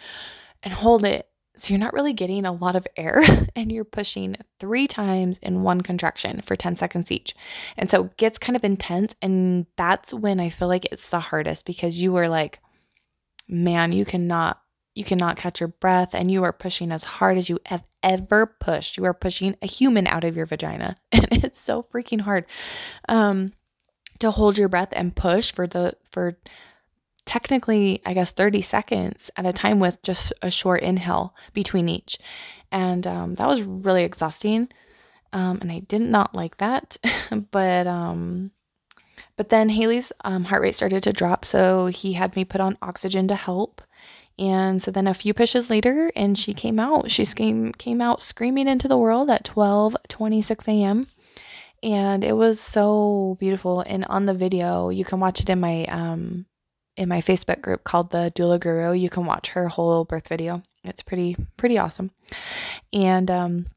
and 0.63 0.73
hold 0.73 1.05
it 1.05 1.29
so 1.57 1.73
you're 1.73 1.79
not 1.79 1.93
really 1.93 2.13
getting 2.13 2.45
a 2.45 2.51
lot 2.53 2.75
of 2.75 2.87
air 2.95 3.21
and 3.55 3.71
you're 3.71 3.83
pushing 3.83 4.37
three 4.59 4.87
times 4.87 5.39
in 5.39 5.63
one 5.63 5.81
contraction 5.81 6.41
for 6.41 6.55
10 6.55 6.75
seconds 6.75 7.11
each. 7.11 7.33
And 7.75 7.89
so 7.89 8.05
it 8.05 8.17
gets 8.17 8.37
kind 8.37 8.55
of 8.55 8.63
intense. 8.63 9.15
And 9.21 9.65
that's 9.75 10.13
when 10.13 10.39
I 10.39 10.49
feel 10.49 10.67
like 10.67 10.85
it's 10.91 11.09
the 11.09 11.19
hardest 11.19 11.65
because 11.65 11.99
you 11.99 12.15
are 12.15 12.29
like, 12.29 12.59
man, 13.47 13.91
you 13.91 14.05
cannot. 14.05 14.61
You 14.93 15.03
cannot 15.03 15.37
catch 15.37 15.59
your 15.59 15.67
breath 15.67 16.15
and 16.15 16.31
you 16.31 16.43
are 16.43 16.51
pushing 16.51 16.91
as 16.91 17.03
hard 17.03 17.37
as 17.37 17.49
you 17.49 17.59
have 17.67 17.83
ever 18.01 18.55
pushed. 18.59 18.97
You 18.97 19.05
are 19.05 19.13
pushing 19.13 19.55
a 19.61 19.67
human 19.67 20.07
out 20.07 20.23
of 20.23 20.35
your 20.35 20.47
vagina. 20.47 20.95
And 21.11 21.43
it's 21.43 21.59
so 21.59 21.83
freaking 21.83 22.21
hard. 22.21 22.45
Um 23.07 23.51
to 24.19 24.31
hold 24.31 24.57
your 24.57 24.69
breath 24.69 24.89
and 24.91 25.15
push 25.15 25.51
for 25.51 25.67
the 25.67 25.95
for 26.11 26.37
technically, 27.25 28.01
I 28.05 28.13
guess, 28.13 28.31
30 28.31 28.61
seconds 28.61 29.29
at 29.35 29.45
a 29.45 29.53
time 29.53 29.79
with 29.79 30.01
just 30.01 30.33
a 30.41 30.49
short 30.49 30.81
inhale 30.81 31.35
between 31.53 31.89
each. 31.89 32.17
And 32.71 33.05
um, 33.05 33.35
that 33.35 33.47
was 33.47 33.61
really 33.61 34.03
exhausting. 34.03 34.69
Um, 35.33 35.59
and 35.61 35.71
I 35.71 35.79
did 35.79 36.01
not 36.01 36.33
like 36.33 36.57
that. 36.57 36.97
but 37.51 37.85
um, 37.85 38.51
but 39.35 39.49
then 39.49 39.69
Hailee's 39.69 40.11
um, 40.23 40.45
heart 40.45 40.63
rate 40.63 40.75
started 40.75 41.03
to 41.03 41.13
drop, 41.13 41.45
so 41.45 41.87
he 41.87 42.13
had 42.13 42.35
me 42.35 42.43
put 42.43 42.61
on 42.61 42.77
oxygen 42.81 43.27
to 43.27 43.35
help. 43.35 43.81
And 44.39 44.81
so 44.81 44.91
then 44.91 45.07
a 45.07 45.13
few 45.13 45.33
pushes 45.33 45.69
later, 45.69 46.11
and 46.15 46.37
she 46.37 46.53
came 46.53 46.79
out. 46.79 47.09
She 47.11 47.25
came 47.25 47.71
came 47.73 48.01
out 48.01 48.21
screaming 48.21 48.67
into 48.67 48.87
the 48.87 48.97
world 48.97 49.29
at 49.29 49.43
12 49.43 49.97
26 50.07 50.67
a.m. 50.67 51.03
And 51.83 52.23
it 52.23 52.33
was 52.33 52.59
so 52.59 53.37
beautiful. 53.39 53.81
And 53.81 54.05
on 54.05 54.25
the 54.25 54.33
video, 54.33 54.89
you 54.89 55.05
can 55.05 55.19
watch 55.19 55.39
it 55.39 55.49
in 55.49 55.59
my 55.59 55.85
um 55.85 56.45
in 56.95 57.07
my 57.07 57.21
Facebook 57.21 57.61
group 57.61 57.83
called 57.83 58.11
the 58.11 58.31
Doula 58.35 58.59
Guru. 58.59 58.93
You 58.93 59.09
can 59.09 59.25
watch 59.25 59.49
her 59.49 59.67
whole 59.67 60.03
birth 60.03 60.27
video. 60.27 60.63
It's 60.83 61.03
pretty 61.03 61.35
pretty 61.55 61.77
awesome. 61.77 62.11
And 62.91 63.29
um 63.29 63.67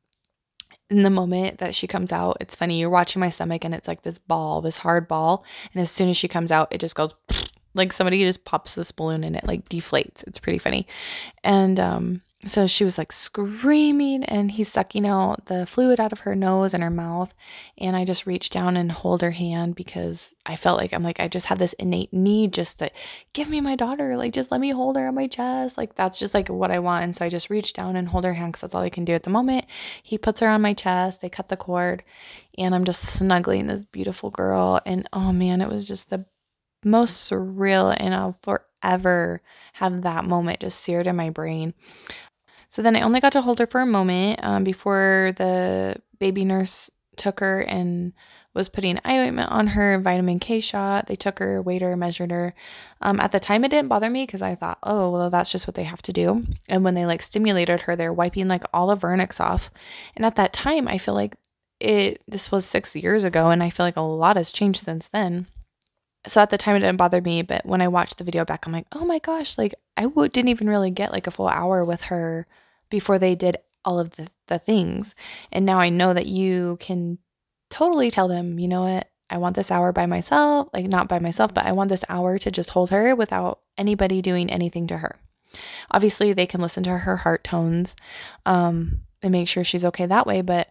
in 0.89 1.03
the 1.03 1.11
moment 1.11 1.59
that 1.59 1.75
she 1.75 1.87
comes 1.87 2.11
out, 2.11 2.39
it's 2.41 2.55
funny. 2.55 2.81
You're 2.81 2.91
watching 2.91 3.21
my 3.21 3.29
stomach 3.29 3.65
and 3.65 3.75
it's 3.75 3.87
like 3.87 4.03
this 4.03 4.19
ball, 4.19 4.61
this 4.61 4.79
hard 4.79 5.07
ball, 5.07 5.45
and 5.73 5.81
as 5.81 5.91
soon 5.91 6.09
as 6.09 6.17
she 6.17 6.27
comes 6.27 6.51
out, 6.51 6.69
it 6.73 6.79
just 6.79 6.97
goes 6.97 7.15
like 7.75 7.93
somebody 7.93 8.25
just 8.25 8.45
pops 8.45 8.75
this 8.75 8.91
balloon 8.91 9.23
and 9.23 9.37
it 9.37 9.47
like 9.47 9.69
deflates. 9.69 10.25
It's 10.27 10.39
pretty 10.39 10.59
funny. 10.59 10.87
And 11.45 11.79
um 11.79 12.23
so 12.47 12.67
she 12.67 12.85
was 12.85 12.97
like 12.97 13.13
screaming 13.13 14.25
and 14.25 14.53
he's 14.53 14.73
sucking 14.73 15.07
out 15.07 15.45
the 15.47 15.67
fluid 15.67 16.01
out 16.01 16.13
of 16.13 16.21
her 16.21 16.35
nose 16.35 16.73
and 16.73 16.83
her 16.83 16.91
mouth. 16.91 17.35
And 17.77 17.95
i 17.95 18.07
just 18.07 18.25
reached 18.25 18.53
down 18.53 18.79
and 18.79 18.91
hold 18.91 19.21
her 19.21 19.33
hand 19.33 19.75
because 19.75 20.33
i 20.47 20.57
felt 20.57 20.79
like 20.79 20.95
i'm 20.95 21.03
like 21.03 21.21
i 21.21 21.29
just 21.29 21.47
have 21.47 21.59
this 21.59 21.75
innate 21.75 22.13
need 22.15 22.55
just 22.55 22.79
to 22.79 22.91
give 23.35 23.51
me 23.51 23.61
my 23.61 23.77
daughter 23.77 24.17
like 24.17 24.33
just 24.33 24.51
let 24.51 24.61
me 24.61 24.71
hold 24.71 24.97
her 24.97 25.09
on 25.09 25.15
my 25.15 25.27
chest. 25.27 25.77
Like 25.77 25.95
that's 25.97 26.19
just 26.19 26.33
like 26.33 26.49
what 26.49 26.71
i 26.71 26.79
want. 26.79 27.05
And 27.05 27.15
so 27.15 27.27
i 27.27 27.29
just 27.29 27.51
reached 27.51 27.77
down 27.77 27.95
and 27.95 28.09
hold 28.09 28.25
her 28.25 28.33
hand 28.33 28.53
because 28.53 28.63
that's 28.63 28.75
all 28.75 28.83
i 28.83 28.91
can 28.91 29.05
do 29.05 29.13
at 29.13 29.25
the 29.25 29.31
moment. 29.31 29.67
He 30.03 30.17
puts 30.17 30.41
her 30.41 30.49
on 30.49 30.63
my 30.63 30.73
chest. 30.73 31.21
They 31.21 31.29
cut 31.29 31.49
the 31.49 31.59
cord. 31.59 32.03
And 32.57 32.75
i'm 32.75 32.85
just 32.85 33.03
snuggling 33.03 33.67
this 33.67 33.83
beautiful 33.83 34.31
girl. 34.31 34.81
And 34.87 35.07
oh 35.13 35.33
man 35.33 35.61
it 35.61 35.69
was 35.69 35.85
just 35.85 36.09
the 36.09 36.25
most 36.85 37.31
surreal. 37.31 37.95
And 37.99 38.15
i'll 38.15 38.39
forever 38.41 39.43
have 39.75 40.01
that 40.03 40.25
moment 40.25 40.61
just 40.61 40.81
seared 40.81 41.07
in 41.07 41.17
my 41.17 41.29
brain 41.29 41.75
so 42.71 42.83
then 42.83 42.95
I 42.95 43.01
only 43.01 43.19
got 43.21 43.33
to 43.33 43.43
hold 43.43 43.59
her 43.59 43.67
for 43.67 43.81
a 43.81 43.87
moment 43.87 44.39
um, 44.45 44.63
before 44.63 45.33
the 45.37 45.97
baby 46.21 46.45
nurse 46.45 46.89
took 47.17 47.41
her 47.41 47.61
and 47.63 48.13
was 48.55 48.69
putting 48.69 49.01
eye 49.05 49.19
ointment 49.19 49.51
on 49.51 49.67
her, 49.67 49.99
vitamin 49.99 50.39
K 50.39 50.61
shot. 50.61 51.09
They 51.09 51.17
took 51.17 51.41
her, 51.41 51.61
weighed 51.61 51.83
her, 51.83 51.97
measured 51.97 52.31
her. 52.31 52.55
Um, 53.01 53.19
at 53.19 53.33
the 53.33 53.41
time, 53.41 53.65
it 53.65 53.71
didn't 53.71 53.89
bother 53.89 54.09
me 54.09 54.25
because 54.25 54.41
I 54.41 54.55
thought, 54.55 54.79
oh, 54.85 55.11
well, 55.11 55.31
that's 55.31 55.51
just 55.51 55.67
what 55.67 55.75
they 55.75 55.83
have 55.83 56.01
to 56.03 56.13
do. 56.13 56.47
And 56.69 56.85
when 56.85 56.95
they 56.95 57.07
like 57.07 57.23
stimulated 57.23 57.83
her, 57.83 57.97
they're 57.97 58.13
wiping 58.13 58.47
like 58.47 58.63
all 58.73 58.87
the 58.87 58.97
vernix 58.97 59.41
off. 59.41 59.73
And 60.15 60.25
at 60.25 60.37
that 60.37 60.53
time, 60.53 60.87
I 60.87 60.99
feel 60.99 61.15
like 61.15 61.35
it, 61.81 62.23
this 62.29 62.53
was 62.53 62.65
six 62.65 62.95
years 62.95 63.25
ago, 63.25 63.51
and 63.51 63.65
I 63.65 63.71
feel 63.71 63.85
like 63.85 63.97
a 63.97 64.01
lot 64.01 64.37
has 64.37 64.53
changed 64.53 64.85
since 64.85 65.09
then. 65.09 65.49
So 66.27 66.41
at 66.41 66.51
the 66.51 66.59
time, 66.59 66.77
it 66.77 66.81
didn't 66.81 66.99
bother 66.99 67.21
me. 67.21 67.43
But 67.43 67.65
when 67.65 67.81
I 67.81 67.89
watched 67.89 68.19
the 68.19 68.25
video 68.25 68.45
back, 68.45 68.67
I'm 68.67 68.73
like, 68.73 68.87
oh 68.93 69.05
my 69.05 69.19
gosh, 69.19 69.57
like 69.57 69.75
I 69.97 70.03
w- 70.03 70.29
didn't 70.29 70.51
even 70.51 70.69
really 70.69 70.91
get 70.91 71.13
like 71.13 71.27
a 71.27 71.31
full 71.31 71.49
hour 71.49 71.85
with 71.85 72.03
her 72.03 72.47
before 72.91 73.19
they 73.19 73.35
did 73.35 73.57
all 73.85 73.99
of 73.99 74.17
the, 74.17 74.29
the 74.49 74.59
things. 74.59 75.15
And 75.51 75.65
now 75.65 75.81
I 75.81 75.89
know 75.89 76.13
that 76.13 76.27
you 76.27 76.77
can 76.81 77.19
totally 77.71 78.11
tell 78.11 78.29
them, 78.29 78.59
you 78.59 78.69
know 78.69 78.83
what, 78.83 79.09
I 79.31 79.39
want 79.39 79.57
this 79.57 79.71
hour 79.71 79.93
by 79.93 80.07
myself, 80.07 80.69
like 80.75 80.87
not 80.87 81.09
by 81.09 81.21
myself, 81.21 81.55
but 81.55 81.65
I 81.65 81.73
want 81.73 81.89
this 81.89 82.05
hour 82.09 82.37
to 82.39 82.51
just 82.51 82.71
hold 82.71 82.91
her 82.91 83.15
without 83.15 83.61
anybody 83.79 84.21
doing 84.21 84.51
anything 84.51 84.87
to 84.89 84.99
her. 84.99 85.17
Obviously, 85.91 86.33
they 86.33 86.47
can 86.47 86.61
listen 86.61 86.83
to 86.83 86.99
her 86.99 87.17
heart 87.19 87.45
tones 87.45 87.97
um, 88.45 89.03
and 89.23 89.33
make 89.33 89.49
sure 89.49 89.65
she's 89.65 89.85
okay 89.85 90.07
that 90.07 90.27
way, 90.27 90.43
but 90.43 90.69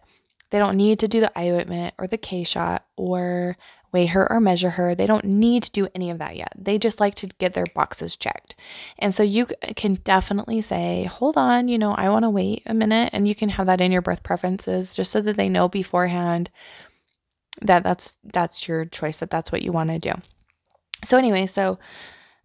they 0.50 0.58
don't 0.58 0.76
need 0.76 0.98
to 1.00 1.08
do 1.08 1.20
the 1.20 1.38
eye 1.38 1.50
ointment 1.50 1.94
or 1.98 2.06
the 2.06 2.18
K 2.18 2.44
shot 2.44 2.84
or 2.96 3.56
weigh 3.92 4.06
her 4.06 4.30
or 4.30 4.40
measure 4.40 4.70
her. 4.70 4.94
They 4.94 5.06
don't 5.06 5.24
need 5.24 5.64
to 5.64 5.70
do 5.72 5.88
any 5.94 6.10
of 6.10 6.18
that 6.18 6.36
yet. 6.36 6.52
They 6.56 6.78
just 6.78 7.00
like 7.00 7.14
to 7.16 7.26
get 7.26 7.54
their 7.54 7.66
boxes 7.66 8.16
checked. 8.16 8.54
And 8.98 9.14
so 9.14 9.22
you 9.22 9.46
can 9.76 9.94
definitely 9.94 10.60
say, 10.60 11.04
hold 11.04 11.36
on, 11.36 11.68
you 11.68 11.78
know, 11.78 11.92
I 11.92 12.08
want 12.08 12.24
to 12.24 12.30
wait 12.30 12.62
a 12.66 12.74
minute. 12.74 13.10
And 13.12 13.26
you 13.26 13.34
can 13.34 13.50
have 13.50 13.66
that 13.66 13.80
in 13.80 13.92
your 13.92 14.02
birth 14.02 14.22
preferences 14.22 14.94
just 14.94 15.10
so 15.10 15.20
that 15.20 15.36
they 15.36 15.48
know 15.48 15.68
beforehand 15.68 16.50
that 17.62 17.82
that's 17.82 18.18
that's 18.24 18.68
your 18.68 18.84
choice 18.84 19.16
that 19.18 19.30
that's 19.30 19.52
what 19.52 19.62
you 19.62 19.72
want 19.72 19.90
to 19.90 19.98
do 19.98 20.12
so 21.04 21.16
anyway 21.16 21.46
so 21.46 21.78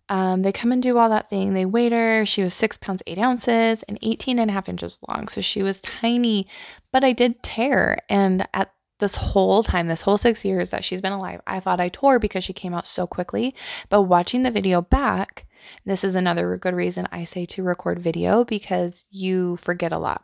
um, 0.07 0.43
they 0.43 0.51
come 0.51 0.71
and 0.71 0.83
do 0.83 0.97
all 0.97 1.09
that 1.09 1.29
thing 1.29 1.53
they 1.53 1.65
weighed 1.65 1.91
her 1.91 2.25
she 2.25 2.43
was 2.43 2.53
six 2.53 2.77
pounds 2.77 3.01
eight 3.07 3.17
ounces 3.17 3.83
and 3.83 3.97
18 4.01 4.39
and 4.39 4.51
a 4.51 4.53
half 4.53 4.69
inches 4.69 4.99
long 5.07 5.27
so 5.27 5.41
she 5.41 5.63
was 5.63 5.81
tiny 5.81 6.47
but 6.91 7.03
i 7.03 7.11
did 7.11 7.41
tear 7.41 7.97
and 8.09 8.47
at 8.53 8.71
this 8.99 9.15
whole 9.15 9.63
time, 9.63 9.87
this 9.87 10.03
whole 10.03 10.17
six 10.17 10.45
years 10.45 10.69
that 10.69 10.83
she's 10.83 11.01
been 11.01 11.11
alive, 11.11 11.41
I 11.45 11.59
thought 11.59 11.81
I 11.81 11.89
tore 11.89 12.19
because 12.19 12.43
she 12.43 12.53
came 12.53 12.73
out 12.73 12.87
so 12.87 13.05
quickly. 13.05 13.53
But 13.89 14.03
watching 14.03 14.43
the 14.43 14.51
video 14.51 14.81
back, 14.81 15.45
this 15.85 16.03
is 16.03 16.15
another 16.15 16.57
good 16.57 16.75
reason 16.75 17.07
I 17.11 17.23
say 17.23 17.45
to 17.47 17.63
record 17.63 17.99
video 17.99 18.45
because 18.45 19.05
you 19.09 19.57
forget 19.57 19.91
a 19.91 19.97
lot. 19.97 20.23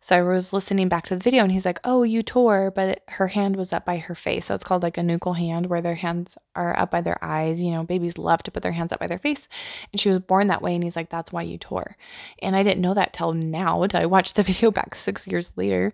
So 0.00 0.16
I 0.16 0.22
was 0.22 0.52
listening 0.52 0.88
back 0.88 1.04
to 1.06 1.14
the 1.14 1.22
video 1.22 1.42
and 1.42 1.50
he's 1.50 1.64
like, 1.64 1.80
Oh, 1.82 2.02
you 2.02 2.22
tore, 2.22 2.70
but 2.70 3.02
her 3.08 3.28
hand 3.28 3.56
was 3.56 3.72
up 3.72 3.84
by 3.84 3.96
her 3.96 4.14
face. 4.14 4.46
So 4.46 4.54
it's 4.54 4.62
called 4.62 4.82
like 4.82 4.98
a 4.98 5.00
nuchal 5.00 5.36
hand 5.36 5.66
where 5.66 5.80
their 5.80 5.94
hands 5.94 6.36
are 6.54 6.78
up 6.78 6.90
by 6.90 7.00
their 7.00 7.18
eyes. 7.24 7.62
You 7.62 7.72
know, 7.72 7.82
babies 7.82 8.18
love 8.18 8.42
to 8.44 8.50
put 8.50 8.62
their 8.62 8.72
hands 8.72 8.92
up 8.92 9.00
by 9.00 9.06
their 9.06 9.18
face. 9.18 9.48
And 9.92 10.00
she 10.00 10.10
was 10.10 10.20
born 10.20 10.48
that 10.48 10.62
way. 10.62 10.74
And 10.74 10.84
he's 10.84 10.94
like, 10.94 11.08
That's 11.08 11.32
why 11.32 11.42
you 11.42 11.58
tore. 11.58 11.96
And 12.40 12.54
I 12.54 12.62
didn't 12.62 12.82
know 12.82 12.94
that 12.94 13.14
till 13.14 13.32
now, 13.32 13.82
until 13.82 14.00
I 14.00 14.06
watched 14.06 14.36
the 14.36 14.42
video 14.44 14.70
back 14.70 14.94
six 14.94 15.26
years 15.26 15.50
later 15.56 15.92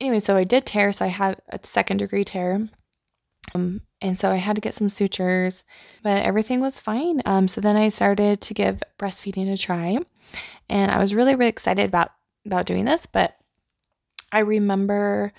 anyway, 0.00 0.20
so 0.20 0.36
I 0.36 0.44
did 0.44 0.66
tear. 0.66 0.92
So 0.92 1.04
I 1.04 1.08
had 1.08 1.40
a 1.48 1.58
second 1.62 1.98
degree 1.98 2.24
tear. 2.24 2.68
Um, 3.54 3.80
and 4.00 4.18
so 4.18 4.30
I 4.30 4.36
had 4.36 4.56
to 4.56 4.60
get 4.60 4.74
some 4.74 4.90
sutures, 4.90 5.64
but 6.02 6.24
everything 6.24 6.60
was 6.60 6.80
fine. 6.80 7.22
Um, 7.26 7.48
so 7.48 7.60
then 7.60 7.76
I 7.76 7.88
started 7.88 8.40
to 8.42 8.54
give 8.54 8.82
breastfeeding 8.98 9.52
a 9.52 9.56
try, 9.56 9.98
and 10.68 10.90
I 10.90 10.98
was 10.98 11.14
really, 11.14 11.34
really 11.34 11.48
excited 11.48 11.84
about 11.86 12.10
about 12.46 12.66
doing 12.66 12.84
this. 12.84 13.06
But 13.06 13.36
I 14.30 14.40
remember 14.40 15.32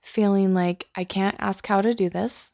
feeling 0.00 0.54
like 0.54 0.86
I 0.96 1.04
can't 1.04 1.36
ask 1.38 1.66
how 1.66 1.80
to 1.80 1.94
do 1.94 2.08
this. 2.08 2.51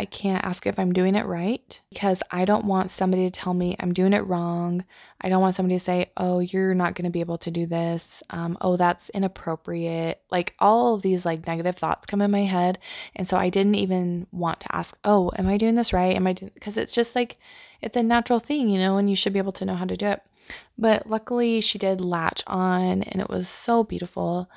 I 0.00 0.06
can't 0.06 0.42
ask 0.46 0.66
if 0.66 0.78
I'm 0.78 0.94
doing 0.94 1.14
it 1.14 1.26
right 1.26 1.78
because 1.90 2.22
I 2.30 2.46
don't 2.46 2.64
want 2.64 2.90
somebody 2.90 3.28
to 3.28 3.30
tell 3.30 3.52
me 3.52 3.76
I'm 3.78 3.92
doing 3.92 4.14
it 4.14 4.26
wrong. 4.26 4.82
I 5.20 5.28
don't 5.28 5.42
want 5.42 5.54
somebody 5.54 5.78
to 5.78 5.84
say, 5.84 6.10
oh, 6.16 6.38
you're 6.38 6.72
not 6.72 6.94
going 6.94 7.04
to 7.04 7.10
be 7.10 7.20
able 7.20 7.36
to 7.36 7.50
do 7.50 7.66
this. 7.66 8.22
Um, 8.30 8.56
oh, 8.62 8.78
that's 8.78 9.10
inappropriate. 9.10 10.22
Like 10.30 10.54
all 10.58 10.96
these 10.96 11.26
like 11.26 11.46
negative 11.46 11.76
thoughts 11.76 12.06
come 12.06 12.22
in 12.22 12.30
my 12.30 12.44
head. 12.44 12.78
And 13.14 13.28
so 13.28 13.36
I 13.36 13.50
didn't 13.50 13.74
even 13.74 14.26
want 14.32 14.60
to 14.60 14.74
ask, 14.74 14.96
oh, 15.04 15.32
am 15.36 15.46
I 15.46 15.58
doing 15.58 15.74
this 15.74 15.92
right? 15.92 16.16
Am 16.16 16.26
I 16.26 16.32
doing, 16.32 16.52
because 16.54 16.78
it's 16.78 16.94
just 16.94 17.14
like, 17.14 17.36
it's 17.82 17.96
a 17.98 18.02
natural 18.02 18.40
thing, 18.40 18.70
you 18.70 18.78
know, 18.78 18.96
and 18.96 19.10
you 19.10 19.16
should 19.16 19.34
be 19.34 19.38
able 19.38 19.52
to 19.52 19.66
know 19.66 19.74
how 19.74 19.84
to 19.84 19.98
do 19.98 20.06
it. 20.06 20.22
But 20.78 21.10
luckily 21.10 21.60
she 21.60 21.76
did 21.76 22.00
latch 22.00 22.42
on 22.46 23.02
and 23.02 23.20
it 23.20 23.28
was 23.28 23.50
so 23.50 23.84
beautiful. 23.84 24.48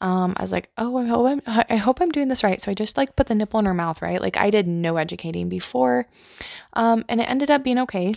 Um, 0.00 0.34
I 0.36 0.42
was 0.42 0.52
like, 0.52 0.70
oh, 0.78 0.96
I 0.96 1.06
hope 1.06 1.26
I'm, 1.26 1.64
I 1.68 1.76
hope 1.76 2.00
I'm 2.00 2.10
doing 2.10 2.28
this 2.28 2.42
right. 2.42 2.60
So 2.60 2.70
I 2.70 2.74
just 2.74 2.96
like 2.96 3.16
put 3.16 3.26
the 3.26 3.34
nipple 3.34 3.60
in 3.60 3.66
her 3.66 3.74
mouth, 3.74 4.00
right? 4.00 4.20
Like 4.20 4.36
I 4.36 4.50
did 4.50 4.66
no 4.66 4.96
educating 4.96 5.48
before. 5.48 6.08
Um, 6.72 7.04
and 7.08 7.20
it 7.20 7.28
ended 7.28 7.50
up 7.50 7.62
being 7.62 7.78
okay. 7.78 8.14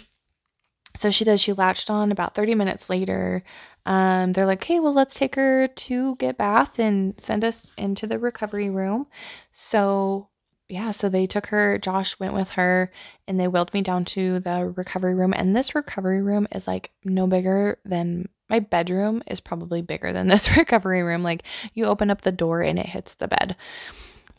So 0.95 1.09
she 1.09 1.25
does, 1.25 1.41
she 1.41 1.53
latched 1.53 1.89
on 1.89 2.11
about 2.11 2.35
30 2.35 2.55
minutes 2.55 2.89
later. 2.89 3.43
Um, 3.85 4.31
they're 4.33 4.45
like, 4.45 4.63
hey, 4.63 4.79
well, 4.79 4.93
let's 4.93 5.15
take 5.15 5.35
her 5.35 5.67
to 5.67 6.15
get 6.17 6.37
bath 6.37 6.79
and 6.79 7.19
send 7.19 7.43
us 7.43 7.71
into 7.77 8.05
the 8.05 8.19
recovery 8.19 8.69
room. 8.69 9.07
So 9.51 10.29
yeah, 10.69 10.91
so 10.91 11.09
they 11.09 11.27
took 11.27 11.47
her, 11.47 11.77
Josh 11.77 12.19
went 12.19 12.33
with 12.33 12.51
her, 12.51 12.91
and 13.27 13.39
they 13.39 13.47
wheeled 13.47 13.73
me 13.73 13.81
down 13.81 14.05
to 14.05 14.39
the 14.39 14.73
recovery 14.75 15.13
room. 15.13 15.33
And 15.35 15.55
this 15.55 15.75
recovery 15.75 16.21
room 16.21 16.47
is 16.51 16.67
like 16.67 16.91
no 17.03 17.27
bigger 17.27 17.79
than 17.85 18.29
my 18.53 18.59
bedroom, 18.59 19.23
is 19.25 19.39
probably 19.39 19.81
bigger 19.81 20.13
than 20.13 20.27
this 20.27 20.55
recovery 20.57 21.01
room. 21.01 21.23
Like 21.23 21.43
you 21.73 21.85
open 21.85 22.11
up 22.11 22.21
the 22.21 22.31
door 22.31 22.61
and 22.61 22.77
it 22.77 22.85
hits 22.85 23.15
the 23.15 23.27
bed. 23.27 23.55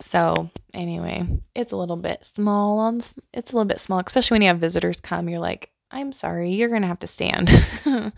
So, 0.00 0.50
anyway, 0.72 1.26
it's 1.54 1.72
a 1.72 1.76
little 1.76 1.96
bit 1.96 2.24
small 2.34 2.78
on 2.78 3.02
it's 3.32 3.52
a 3.52 3.56
little 3.56 3.64
bit 3.64 3.80
small, 3.80 4.00
especially 4.06 4.36
when 4.36 4.42
you 4.42 4.48
have 4.48 4.58
visitors 4.58 5.00
come. 5.00 5.28
You're 5.28 5.40
like, 5.40 5.70
I'm 5.90 6.12
sorry, 6.12 6.52
you're 6.52 6.68
going 6.68 6.82
to 6.82 6.88
have 6.88 7.00
to 7.00 7.06
stand 7.08 7.50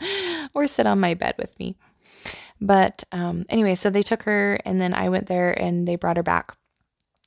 or 0.55 0.67
sit 0.67 0.87
on 0.87 1.01
my 1.01 1.15
bed 1.15 1.35
with 1.39 1.59
me. 1.59 1.77
But 2.61 3.05
um, 3.13 3.47
anyway, 3.49 3.75
so 3.75 3.89
they 3.89 4.03
took 4.03 4.23
her, 4.25 4.59
and 4.65 4.81
then 4.81 4.93
I 4.95 5.09
went 5.09 5.27
there 5.27 5.53
and 5.53 5.89
they 5.89 5.97
brought 5.97 6.17
her 6.17 6.23
back 6.23 6.57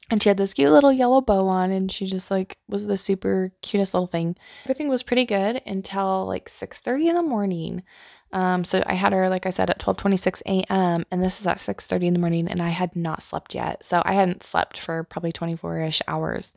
and 0.10 0.21
she 0.21 0.29
had 0.29 0.38
this 0.38 0.53
cute 0.53 0.71
little 0.71 0.91
yellow 0.91 1.21
bow 1.21 1.47
on 1.47 1.71
and 1.71 1.91
she 1.91 2.05
just 2.05 2.32
like 2.32 2.58
was 2.67 2.88
the 2.88 2.97
super 2.97 3.51
cutest 3.62 3.93
little 3.93 4.08
thing 4.08 4.36
everything 4.65 4.89
was 4.89 5.03
pretty 5.03 5.25
good 5.25 5.62
until 5.65 6.25
like 6.25 6.49
6:30 6.49 7.10
in 7.10 7.15
the 7.15 7.23
morning 7.23 7.84
um, 8.31 8.63
so 8.63 8.83
i 8.85 8.93
had 8.93 9.13
her 9.13 9.29
like 9.29 9.45
i 9.45 9.49
said 9.49 9.69
at 9.69 9.79
12 9.79 9.97
26 9.97 10.43
a.m 10.45 11.05
and 11.11 11.23
this 11.23 11.39
is 11.39 11.47
at 11.47 11.59
6 11.59 11.85
30 11.85 12.07
in 12.07 12.13
the 12.13 12.19
morning 12.19 12.47
and 12.47 12.61
i 12.61 12.69
had 12.69 12.95
not 12.95 13.23
slept 13.23 13.55
yet. 13.55 13.83
So 13.83 14.01
i 14.05 14.13
hadn't 14.13 14.43
slept 14.43 14.77
for 14.77 15.03
probably 15.03 15.31
24ish 15.31 16.01
hours 16.07 16.53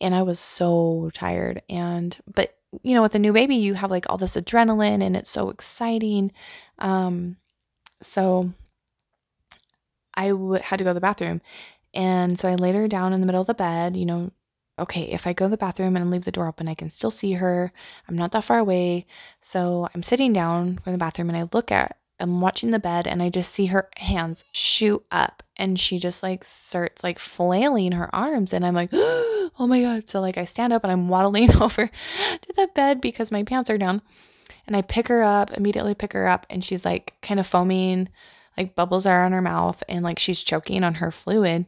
and 0.00 0.14
i 0.14 0.22
was 0.22 0.38
so 0.38 1.10
tired. 1.14 1.62
And 1.68 2.16
but 2.32 2.54
you 2.82 2.94
know 2.94 3.02
with 3.02 3.14
a 3.14 3.18
new 3.18 3.32
baby 3.32 3.56
you 3.56 3.74
have 3.74 3.90
like 3.90 4.06
all 4.08 4.18
this 4.18 4.36
adrenaline 4.36 5.02
and 5.02 5.16
it's 5.16 5.30
so 5.30 5.50
exciting. 5.50 6.32
Um 6.78 7.36
so 8.02 8.52
I 10.14 10.28
w- 10.28 10.60
had 10.60 10.78
to 10.78 10.84
go 10.84 10.90
to 10.90 10.94
the 10.94 11.00
bathroom. 11.00 11.40
And 11.94 12.38
so 12.38 12.48
I 12.48 12.56
laid 12.56 12.74
her 12.74 12.88
down 12.88 13.12
in 13.12 13.20
the 13.20 13.26
middle 13.26 13.40
of 13.40 13.46
the 13.46 13.54
bed, 13.54 13.96
you 13.96 14.04
know, 14.04 14.30
okay, 14.78 15.02
if 15.04 15.26
I 15.26 15.32
go 15.32 15.46
to 15.46 15.50
the 15.50 15.56
bathroom 15.56 15.96
and 15.96 16.10
leave 16.10 16.24
the 16.24 16.32
door 16.32 16.48
open, 16.48 16.68
I 16.68 16.74
can 16.74 16.90
still 16.90 17.10
see 17.10 17.32
her. 17.32 17.72
I'm 18.08 18.16
not 18.16 18.32
that 18.32 18.44
far 18.44 18.58
away. 18.58 19.06
So 19.40 19.88
I'm 19.94 20.02
sitting 20.02 20.32
down 20.32 20.80
in 20.84 20.92
the 20.92 20.98
bathroom 20.98 21.28
and 21.28 21.36
I 21.36 21.48
look 21.52 21.70
at, 21.70 21.98
I'm 22.20 22.40
watching 22.40 22.72
the 22.72 22.78
bed 22.78 23.06
and 23.06 23.22
I 23.22 23.28
just 23.28 23.54
see 23.54 23.66
her 23.66 23.88
hands 23.96 24.44
shoot 24.52 25.04
up 25.10 25.42
and 25.56 25.78
she 25.78 25.98
just 25.98 26.22
like 26.22 26.44
starts 26.44 27.04
like 27.04 27.18
flailing 27.18 27.92
her 27.92 28.14
arms. 28.14 28.52
And 28.52 28.66
I'm 28.66 28.74
like, 28.74 28.90
oh 28.92 29.66
my 29.68 29.82
God. 29.82 30.08
So 30.08 30.20
like 30.20 30.36
I 30.36 30.44
stand 30.44 30.72
up 30.72 30.82
and 30.84 30.92
I'm 30.92 31.08
waddling 31.08 31.54
over 31.60 31.86
to 31.86 32.52
the 32.56 32.68
bed 32.74 33.00
because 33.00 33.30
my 33.30 33.42
pants 33.42 33.70
are 33.70 33.78
down. 33.78 34.02
And 34.66 34.76
I 34.76 34.82
pick 34.82 35.08
her 35.08 35.22
up, 35.22 35.50
immediately 35.52 35.94
pick 35.94 36.12
her 36.12 36.28
up, 36.28 36.44
and 36.50 36.62
she's 36.62 36.84
like 36.84 37.14
kind 37.22 37.40
of 37.40 37.46
foaming, 37.46 38.10
like 38.54 38.74
bubbles 38.74 39.06
are 39.06 39.24
on 39.24 39.32
her 39.32 39.40
mouth, 39.40 39.82
and 39.88 40.04
like 40.04 40.18
she's 40.18 40.42
choking 40.42 40.84
on 40.84 40.94
her 40.94 41.10
fluid. 41.10 41.64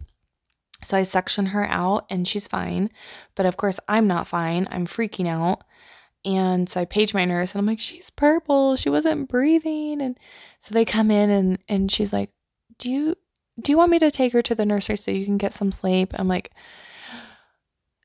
So 0.83 0.97
I 0.97 1.03
section 1.03 1.47
her 1.47 1.65
out 1.69 2.07
and 2.11 2.27
she's 2.27 2.49
fine. 2.49 2.91
But 3.35 3.47
of 3.47 3.57
course, 3.57 3.79
I'm 3.89 4.07
not 4.07 4.29
fine. 4.29 4.67
I'm 4.71 4.87
freaking 4.87 5.29
out. 5.29 5.65
And 6.25 6.69
so 6.69 6.81
I 6.81 6.85
page 6.85 7.15
my 7.15 7.25
nurse 7.25 7.53
and 7.53 7.61
I'm 7.61 7.67
like, 7.67 7.79
she's 7.79 8.11
purple. 8.11 8.77
She 8.77 8.91
wasn't 8.91 9.29
breathing. 9.29 10.03
And 10.03 10.19
so 10.59 10.75
they 10.75 10.85
come 10.85 11.11
in 11.11 11.31
and, 11.31 11.59
and 11.69 11.91
she's 11.91 12.13
like, 12.13 12.31
Do 12.79 12.91
you 12.91 13.17
do 13.61 13.73
you 13.73 13.79
want 13.79 13.91
me 13.91 13.99
to 13.99 14.11
take 14.11 14.33
her 14.33 14.43
to 14.43 14.55
the 14.55 14.65
nursery 14.65 14.97
so 14.97 15.11
you 15.11 15.25
can 15.25 15.39
get 15.39 15.55
some 15.55 15.73
sleep? 15.73 16.13
I'm 16.15 16.29
like, 16.29 16.51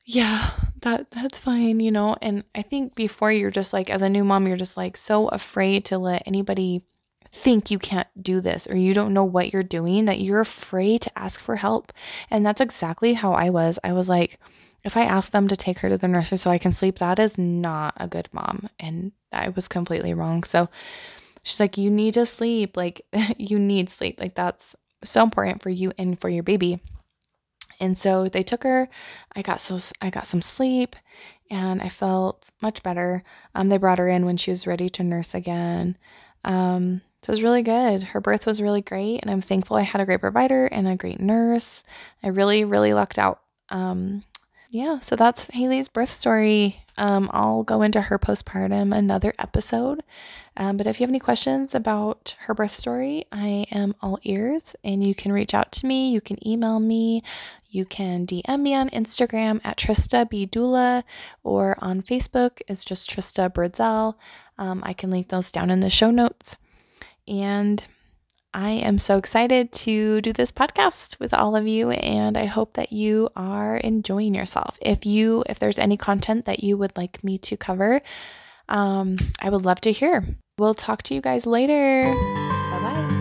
Yeah, 0.04 0.50
that 0.82 1.10
that's 1.10 1.38
fine, 1.38 1.80
you 1.80 1.90
know. 1.90 2.16
And 2.22 2.44
I 2.54 2.62
think 2.62 2.94
before 2.94 3.32
you're 3.32 3.50
just 3.50 3.72
like 3.72 3.90
as 3.90 4.02
a 4.02 4.08
new 4.08 4.24
mom, 4.24 4.46
you're 4.46 4.56
just 4.56 4.76
like 4.76 4.96
so 4.96 5.28
afraid 5.28 5.84
to 5.86 5.98
let 5.98 6.22
anybody 6.26 6.84
think 7.36 7.70
you 7.70 7.78
can't 7.78 8.08
do 8.20 8.40
this 8.40 8.66
or 8.66 8.76
you 8.76 8.94
don't 8.94 9.14
know 9.14 9.24
what 9.24 9.52
you're 9.52 9.62
doing 9.62 10.06
that 10.06 10.20
you're 10.20 10.40
afraid 10.40 11.02
to 11.02 11.18
ask 11.18 11.38
for 11.38 11.56
help. 11.56 11.92
And 12.30 12.44
that's 12.44 12.60
exactly 12.60 13.14
how 13.14 13.32
I 13.34 13.50
was. 13.50 13.78
I 13.84 13.92
was 13.92 14.08
like, 14.08 14.40
if 14.84 14.96
I 14.96 15.04
ask 15.04 15.32
them 15.32 15.46
to 15.48 15.56
take 15.56 15.80
her 15.80 15.88
to 15.88 15.98
the 15.98 16.08
nursery 16.08 16.38
so 16.38 16.50
I 16.50 16.58
can 16.58 16.72
sleep, 16.72 16.98
that 16.98 17.18
is 17.18 17.36
not 17.36 17.94
a 17.98 18.08
good 18.08 18.28
mom. 18.32 18.68
And 18.80 19.12
I 19.32 19.50
was 19.50 19.68
completely 19.68 20.14
wrong. 20.14 20.44
So 20.44 20.68
she's 21.42 21.60
like, 21.60 21.76
you 21.76 21.90
need 21.90 22.14
to 22.14 22.24
sleep. 22.24 22.76
Like, 22.76 23.02
you 23.36 23.58
need 23.58 23.90
sleep. 23.90 24.18
Like, 24.18 24.34
that's 24.34 24.74
so 25.04 25.22
important 25.22 25.62
for 25.62 25.70
you 25.70 25.92
and 25.98 26.18
for 26.18 26.28
your 26.28 26.42
baby. 26.42 26.80
And 27.78 27.98
so 27.98 28.28
they 28.28 28.42
took 28.42 28.62
her. 28.64 28.88
I 29.34 29.42
got 29.42 29.60
so 29.60 29.78
I 30.00 30.08
got 30.08 30.26
some 30.26 30.40
sleep 30.40 30.96
and 31.50 31.82
I 31.82 31.90
felt 31.90 32.50
much 32.62 32.82
better. 32.82 33.22
Um, 33.54 33.68
they 33.68 33.76
brought 33.76 33.98
her 33.98 34.08
in 34.08 34.24
when 34.24 34.38
she 34.38 34.50
was 34.50 34.66
ready 34.66 34.88
to 34.90 35.02
nurse 35.02 35.34
again. 35.34 35.98
Um, 36.44 37.02
so 37.26 37.32
it 37.32 37.34
was 37.34 37.42
really 37.42 37.62
good. 37.62 38.04
Her 38.04 38.20
birth 38.20 38.46
was 38.46 38.62
really 38.62 38.82
great, 38.82 39.18
and 39.20 39.28
I'm 39.28 39.40
thankful 39.40 39.76
I 39.76 39.82
had 39.82 40.00
a 40.00 40.04
great 40.04 40.20
provider 40.20 40.66
and 40.66 40.86
a 40.86 40.94
great 40.94 41.18
nurse. 41.18 41.82
I 42.22 42.28
really, 42.28 42.62
really 42.62 42.94
lucked 42.94 43.18
out. 43.18 43.40
Um, 43.68 44.22
yeah, 44.70 45.00
so 45.00 45.16
that's 45.16 45.48
Hailee's 45.48 45.88
birth 45.88 46.12
story. 46.12 46.84
Um, 46.96 47.28
I'll 47.32 47.64
go 47.64 47.82
into 47.82 48.00
her 48.00 48.16
postpartum 48.16 48.96
another 48.96 49.34
episode. 49.40 50.04
Um, 50.56 50.76
but 50.76 50.86
if 50.86 51.00
you 51.00 51.04
have 51.04 51.10
any 51.10 51.18
questions 51.18 51.74
about 51.74 52.36
her 52.42 52.54
birth 52.54 52.76
story, 52.76 53.26
I 53.32 53.66
am 53.72 53.96
all 54.00 54.20
ears 54.22 54.76
and 54.84 55.04
you 55.04 55.12
can 55.12 55.32
reach 55.32 55.52
out 55.52 55.72
to 55.72 55.86
me. 55.86 56.12
You 56.12 56.20
can 56.20 56.46
email 56.46 56.78
me. 56.78 57.24
You 57.68 57.86
can 57.86 58.24
DM 58.24 58.60
me 58.60 58.72
on 58.72 58.88
Instagram 58.90 59.60
at 59.64 59.78
Trista 59.78 60.30
B. 60.30 60.46
Doula 60.46 61.02
or 61.42 61.76
on 61.80 62.02
Facebook 62.02 62.60
is 62.68 62.84
just 62.84 63.10
Trista 63.10 63.52
Birdsell. 63.52 64.14
Um, 64.58 64.80
I 64.86 64.92
can 64.92 65.10
link 65.10 65.28
those 65.28 65.50
down 65.50 65.70
in 65.70 65.80
the 65.80 65.90
show 65.90 66.12
notes. 66.12 66.56
And 67.28 67.82
I 68.54 68.70
am 68.70 68.98
so 68.98 69.18
excited 69.18 69.70
to 69.72 70.22
do 70.22 70.32
this 70.32 70.50
podcast 70.50 71.20
with 71.20 71.34
all 71.34 71.56
of 71.56 71.66
you 71.68 71.90
and 71.90 72.38
I 72.38 72.46
hope 72.46 72.72
that 72.74 72.90
you 72.90 73.28
are 73.36 73.76
enjoying 73.76 74.34
yourself. 74.34 74.78
If 74.80 75.04
you 75.04 75.44
if 75.46 75.58
there's 75.58 75.78
any 75.78 75.98
content 75.98 76.46
that 76.46 76.64
you 76.64 76.78
would 76.78 76.96
like 76.96 77.22
me 77.22 77.36
to 77.38 77.56
cover, 77.56 78.00
um, 78.68 79.16
I 79.40 79.50
would 79.50 79.64
love 79.64 79.80
to 79.82 79.92
hear. 79.92 80.24
We'll 80.58 80.74
talk 80.74 81.02
to 81.04 81.14
you 81.14 81.20
guys 81.20 81.44
later. 81.44 82.04
Bye-bye. 82.06 83.15